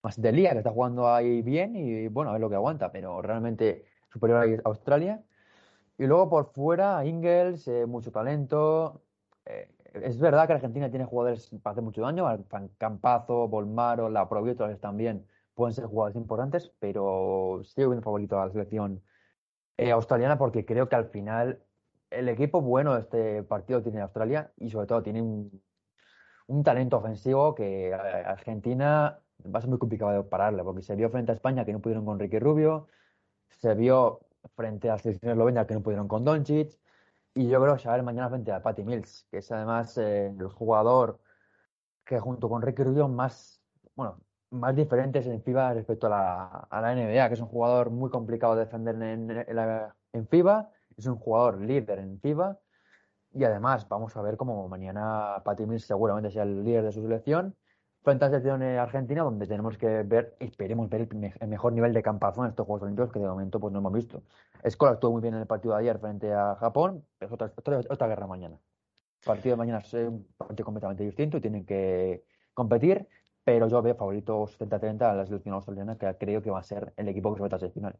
[0.03, 3.21] más Delia, que está jugando ahí bien y bueno, a ver lo que aguanta, pero
[3.21, 5.23] realmente superior a Australia.
[5.97, 9.03] Y luego por fuera, Ingles, eh, mucho talento.
[9.45, 12.25] Eh, es verdad que Argentina tiene jugadores para hacer mucho daño,
[12.77, 18.51] Campazo, Bolmaro, La Provieto también pueden ser jugadores importantes, pero sigo viendo favorito a la
[18.51, 19.03] selección
[19.77, 21.61] eh, australiana porque creo que al final
[22.11, 25.61] el equipo bueno de este partido tiene Australia y sobre todo tiene un,
[26.63, 31.09] talento ofensivo que eh, Argentina va a ser muy complicado de pararle porque se vio
[31.09, 32.87] frente a España que no pudieron con Ricky Rubio,
[33.49, 34.19] se vio
[34.55, 36.77] frente a la selección eslovena que no pudieron con Doncic
[37.33, 39.51] y yo creo que se va a ver mañana frente a Patty Mills, que es
[39.51, 41.19] además eh, el jugador
[42.05, 43.61] que junto con Ricky Rubio más,
[43.95, 44.19] bueno,
[44.51, 48.55] más diferentes en FIBA respecto a la, la NBA, que es un jugador muy complicado
[48.55, 49.31] de defender en,
[50.13, 50.69] en, FIBA,
[51.01, 52.57] es un jugador líder en FIBA
[53.33, 57.01] y además vamos a ver cómo mañana Patty Mills seguramente sea el líder de su
[57.01, 57.55] selección
[58.03, 61.07] frente a la selección argentina donde tenemos que ver, esperemos ver
[61.39, 63.93] el, mejor nivel de campazo en estos Juegos Olímpicos que de momento pues no hemos
[63.93, 64.23] visto.
[64.63, 68.07] Escola estuvo muy bien en el partido de ayer frente a Japón, es otra, otra,
[68.07, 68.57] guerra mañana.
[69.21, 73.07] El partido de mañana es un partido completamente distinto y tienen que competir
[73.43, 76.93] pero yo veo favorito 70-30 a la selección australiana, que creo que va a ser
[76.95, 77.99] el equipo que se meta a seis finales.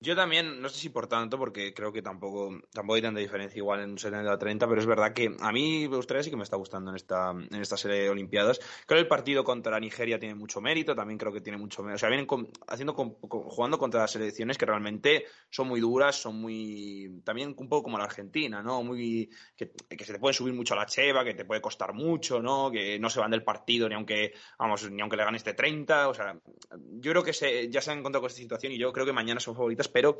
[0.00, 3.58] Yo también, no sé si por tanto, porque creo que tampoco, tampoco hay tanta diferencia
[3.58, 6.36] igual en un 70 a 30, pero es verdad que a mí Australia sí que
[6.36, 8.60] me está gustando en esta, en esta serie de Olimpiadas.
[8.86, 11.96] Creo que el partido contra Nigeria tiene mucho mérito, también creo que tiene mucho mérito.
[11.96, 12.28] O sea, vienen
[12.68, 17.20] haciendo, jugando contra las selecciones que realmente son muy duras, son muy.
[17.24, 18.84] También un poco como la Argentina, ¿no?
[18.84, 19.28] Muy.
[19.56, 22.70] que, se te puede subir mucho a la cheva, que te puede costar mucho, ¿no?
[22.70, 26.08] Que no se van del partido ni aunque, vamos, ni aunque le ganes de 30.
[26.08, 26.38] O sea,
[27.00, 29.12] yo creo que se, ya se han encontrado con esta situación y yo creo que
[29.12, 30.18] mañana son favoritas pero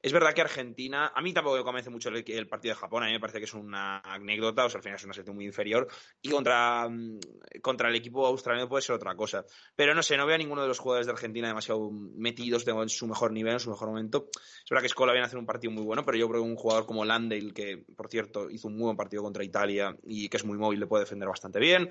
[0.00, 3.06] es verdad que Argentina, a mí tampoco me convence mucho el, partido de Japón, a
[3.06, 5.44] mí me parece que es una anécdota, o sea, al final es una selección muy
[5.44, 5.88] inferior,
[6.22, 7.18] y contra, mm,
[7.60, 9.44] contra el equipo australiano puede ser otra cosa.
[9.74, 12.88] Pero no sé, no veo a ninguno de los jugadores de Argentina demasiado metidos en
[12.88, 14.28] su mejor nivel, en su mejor momento.
[14.32, 16.48] Es verdad que Escola viene a hacer un partido muy bueno, pero yo creo que
[16.48, 20.28] un jugador como Landale, que por cierto hizo un muy buen partido contra Italia y
[20.28, 21.90] que es muy móvil, le puede defender bastante bien.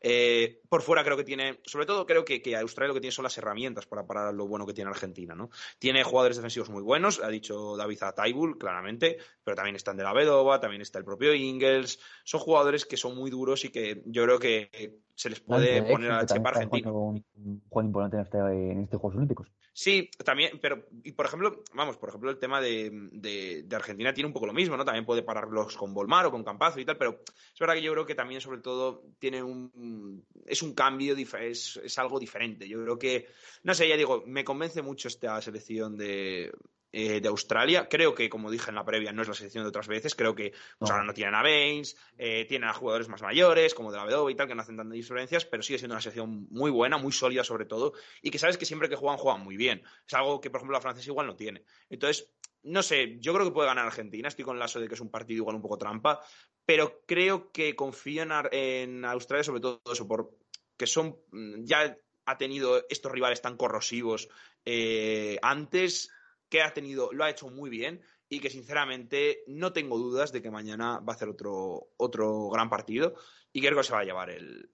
[0.00, 3.12] Eh, por fuera creo que tiene, sobre todo creo que, que Australia lo que tiene
[3.12, 5.50] son las herramientas para parar lo bueno que tiene Argentina, ¿no?
[5.78, 7.45] Tiene jugadores defensivos muy buenos, ha dicho
[7.76, 11.98] David Ataibul, claramente, pero también están de la Vedova, también está el propio Ingles.
[12.24, 16.12] Son jugadores que son muy duros y que yo creo que se les puede poner
[16.12, 16.92] a chepa argentino.
[16.92, 17.24] Un,
[17.68, 19.48] juego importante en este, en estos Juegos Olímpicos.
[19.78, 24.26] Sí, también, pero, y por ejemplo, vamos, por ejemplo, el tema de, de, Argentina tiene
[24.26, 24.86] un poco lo mismo, ¿no?
[24.86, 27.92] También puede pararlos con Volmar o con Campazo y tal, pero es verdad que yo
[27.92, 30.24] creo que también, sobre todo, tiene un.
[30.46, 32.66] Es un cambio, es, es algo diferente.
[32.66, 33.26] Yo creo que,
[33.64, 36.50] no sé, ya digo, me convence mucho esta selección de,
[36.98, 37.90] eh, de Australia.
[37.90, 40.14] Creo que, como dije en la previa, no es la selección de otras veces.
[40.14, 43.92] Creo que pues, ahora no tienen a Baines, eh, tienen a jugadores más mayores, como
[43.92, 46.46] de la Bedoba y tal, que no hacen tantas diferencias, pero sigue siendo una selección
[46.48, 47.92] muy buena, muy sólida sobre todo,
[48.22, 49.82] y que sabes que siempre que juegan, juegan muy bien.
[50.06, 51.64] Es algo que, por ejemplo, la francesa igual no tiene.
[51.90, 52.32] Entonces,
[52.62, 54.28] no sé, yo creo que puede ganar Argentina.
[54.28, 56.22] Estoy con el lazo de que es un partido igual un poco trampa,
[56.64, 60.30] pero creo que confío en, Australia sobre todo eso, por
[60.78, 61.94] que son mm, ya
[62.24, 64.30] ha tenido estos rivales tan corrosivos
[64.64, 66.10] eh, antes
[66.48, 70.42] que ha tenido, lo ha hecho muy bien y que sinceramente no tengo dudas de
[70.42, 73.14] que mañana va a hacer otro, otro gran partido
[73.52, 74.70] y creo que se va a llevar el,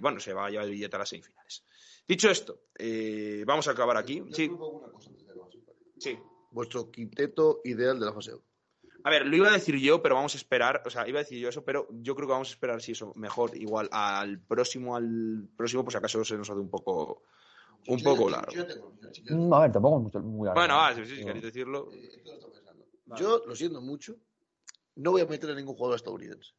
[0.00, 1.64] bueno, se va a llevar el billete a las semifinales.
[2.06, 4.22] Dicho esto, eh, vamos a acabar aquí.
[4.32, 4.50] Sí.
[5.98, 6.18] sí.
[6.50, 8.32] Vuestro quinteto ideal de la fase
[9.04, 11.22] A ver, lo iba a decir yo, pero vamos a esperar, o sea, iba a
[11.22, 14.40] decir yo eso, pero yo creo que vamos a esperar si eso mejor, igual al
[14.40, 17.22] próximo, al próximo, pues acaso se nos hace un poco
[17.86, 18.52] un poco largo.
[19.54, 20.60] a ver, tampoco es muy largo.
[20.60, 21.90] Bueno, si, si, queréis decirlo.
[23.16, 24.16] Yo, lo siento mucho,
[24.96, 26.52] no voy a meter a ningún jugador estadounidense.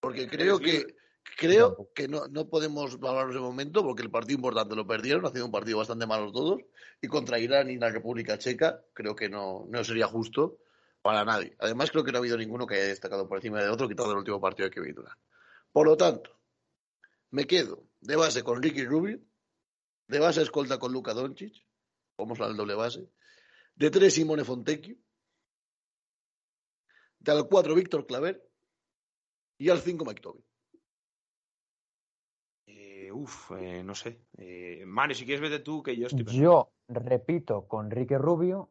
[0.00, 0.96] Porque creo que,
[1.36, 5.30] Creo que no, no podemos hablar de momento porque el partido importante lo perdieron, ha
[5.30, 6.60] sido un partido bastante malo todos.
[7.00, 10.58] Y contra Irán y la República Checa, creo que no, no sería justo
[11.00, 11.56] para nadie.
[11.58, 14.12] Además, creo que no ha habido ninguno que haya destacado por encima de otro, quitado
[14.12, 15.18] el último partido de Kevin Durant.
[15.72, 16.30] Por lo tanto,
[17.30, 19.20] me quedo de base con Ricky Rubio,
[20.12, 21.54] de base escolta con Luka Doncic,
[22.18, 23.08] vamos a la doble base,
[23.74, 24.96] de tres Simone Fontecchio,
[27.18, 28.46] de al cuatro Víctor Claver
[29.58, 30.44] y al cinco Mike Tobin.
[32.66, 34.26] Eh, uf, eh, no sé.
[34.36, 36.42] Eh, Mario, si quieres vete tú, que yo estoy pensando.
[36.42, 38.70] Yo repito con Ricky Rubio.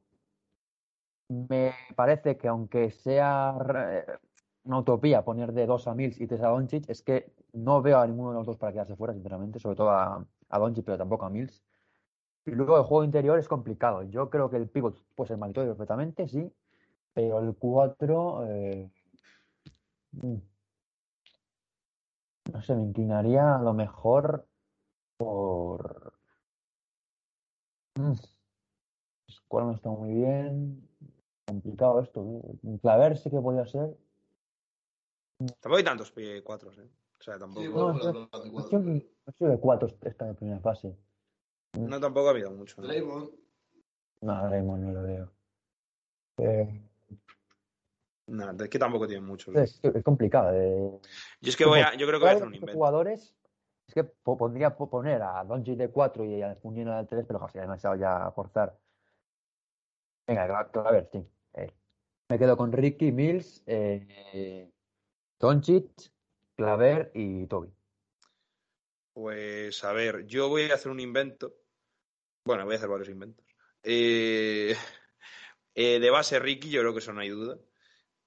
[1.29, 3.57] Me parece que aunque sea
[3.89, 4.05] eh,
[4.65, 7.99] una utopía poner de dos a Mills y tres a Doncic, es que no veo
[7.99, 10.97] a ninguno de los dos para quedarse fuera, sinceramente, sobre todo a, a Doncic, pero
[10.97, 11.63] tampoco a Mills.
[12.45, 14.03] Y luego el juego interior es complicado.
[14.03, 16.51] Yo creo que el pivot puede ser Tobin perfectamente, sí,
[17.13, 18.45] pero el 4
[22.51, 24.45] no sé, me inclinaría a lo mejor
[25.17, 26.13] por.
[27.95, 28.13] Mm.
[29.27, 30.87] Escuela no está muy bien.
[31.45, 32.41] Complicado esto.
[32.63, 32.77] ¿eh?
[32.81, 33.95] Claver sí que podía ser.
[35.37, 36.89] Tampoco hay tantos eh, cuatro, ¿eh?
[37.19, 37.61] O sea, tampoco.
[37.61, 39.01] Sí, No, bueno,
[39.39, 40.95] no sé de cuatro está en primera fase.
[41.77, 42.81] No, tampoco ha habido mucho.
[42.81, 42.87] ¿no?
[42.87, 43.29] Draymond,
[44.21, 45.31] No, Raymond no lo veo.
[46.37, 46.81] Eh,
[48.27, 49.51] No, es que tampoco tienen mucho.
[49.53, 50.51] es, es complicado.
[50.53, 50.99] eh.
[51.41, 52.73] Yo es que voy a, yo creo que voy a hacer un invento.
[52.73, 53.35] jugadores
[53.87, 57.25] es que po- pondría po- poner a Doncic de 4 y a Muñino de 3,
[57.25, 58.77] pero joder, sería demasiado ya forzar.
[60.27, 61.27] Venga, Cla- Claver, sí.
[61.55, 61.71] Eh,
[62.29, 64.71] me quedo con Ricky, Mills, eh,
[65.39, 65.89] Doncic,
[66.55, 67.73] Claver y Toby.
[69.13, 71.53] Pues a ver, yo voy a hacer un invento.
[72.45, 73.45] Bueno, voy a hacer varios inventos.
[73.83, 74.75] Eh,
[75.75, 77.57] eh, de base Ricky, yo creo que eso no hay duda.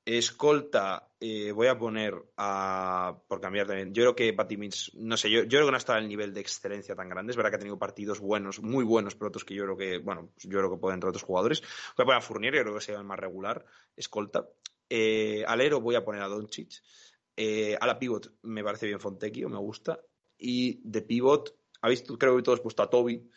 [0.05, 3.19] Escolta, eh, voy a poner a.
[3.27, 3.95] Por cambiar también.
[3.95, 6.41] Yo creo que Patty Mills, no sé, yo, creo que no está al nivel de
[6.41, 7.31] excelencia tan grande.
[7.31, 9.99] Es verdad que ha tenido partidos buenos, muy buenos, pero otros que yo creo que,
[9.99, 11.63] bueno, yo creo que pueden entrar otros jugadores.
[11.97, 13.65] Voy a poner a Fournier, yo creo que sea el más regular.
[13.97, 14.47] Escolta.
[15.47, 16.83] Alero voy a poner a Doncic.
[17.81, 19.99] A la pivot me parece bien Fontecchio, me gusta.
[20.39, 23.29] Y de pivot, habéis, creo que todos puesto a Toby.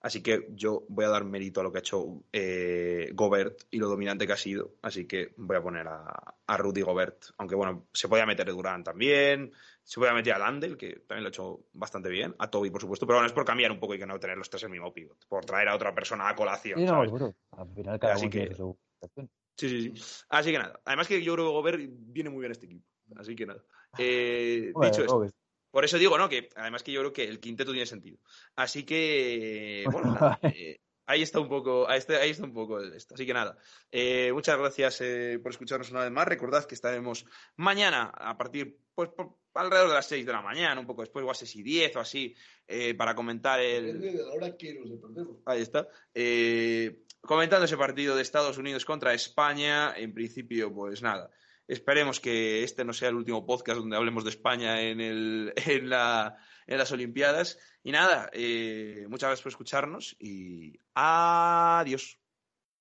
[0.00, 3.78] Así que yo voy a dar mérito a lo que ha hecho eh, Gobert y
[3.78, 4.76] lo dominante que ha sido.
[4.80, 7.24] Así que voy a poner a, a Rudy Gobert.
[7.38, 9.52] Aunque bueno, se podía meter Durant también.
[9.82, 12.32] Se podía meter a Landel, que también lo ha hecho bastante bien.
[12.38, 13.06] A Toby, por supuesto.
[13.08, 14.92] Pero bueno, es por cambiar un poco y que no tener los tres el mismo
[14.92, 15.26] pivot.
[15.26, 16.78] Por traer a otra persona a colación.
[16.78, 17.08] Sí, no, ¿sabes?
[17.08, 17.34] seguro.
[17.50, 18.78] Al final cada Así que- su.
[19.56, 20.24] Sí, sí, sí.
[20.28, 20.80] Así que nada.
[20.84, 22.84] Además que yo creo que Gobert viene muy bien a este equipo.
[23.16, 23.64] Así que nada.
[23.98, 25.32] Eh, dicho esto, obvio.
[25.70, 26.28] Por eso digo, ¿no?
[26.28, 28.18] Que además que yo creo que el quinteto tiene sentido.
[28.56, 32.80] Así que, bueno, nada, eh, ahí está un poco, ahí está, ahí está un poco
[32.80, 33.14] el esto.
[33.14, 33.56] Así que nada,
[33.90, 36.26] eh, muchas gracias eh, por escucharnos una vez más.
[36.28, 37.24] Recordad que estaremos
[37.56, 41.24] mañana a partir, pues, por- alrededor de las 6 de la mañana, un poco después,
[41.24, 42.32] o a 6 y 10 o así,
[42.68, 45.38] eh, para comentar el, depende de la hora que nos perdemos.
[45.46, 45.88] Ahí está.
[46.14, 51.28] Eh, comentando ese partido de Estados Unidos contra España, en principio, pues nada.
[51.68, 55.90] Esperemos que este no sea el último podcast donde hablemos de España en, el, en,
[55.90, 57.58] la, en las Olimpiadas.
[57.84, 62.18] Y nada, eh, muchas gracias por escucharnos y adiós.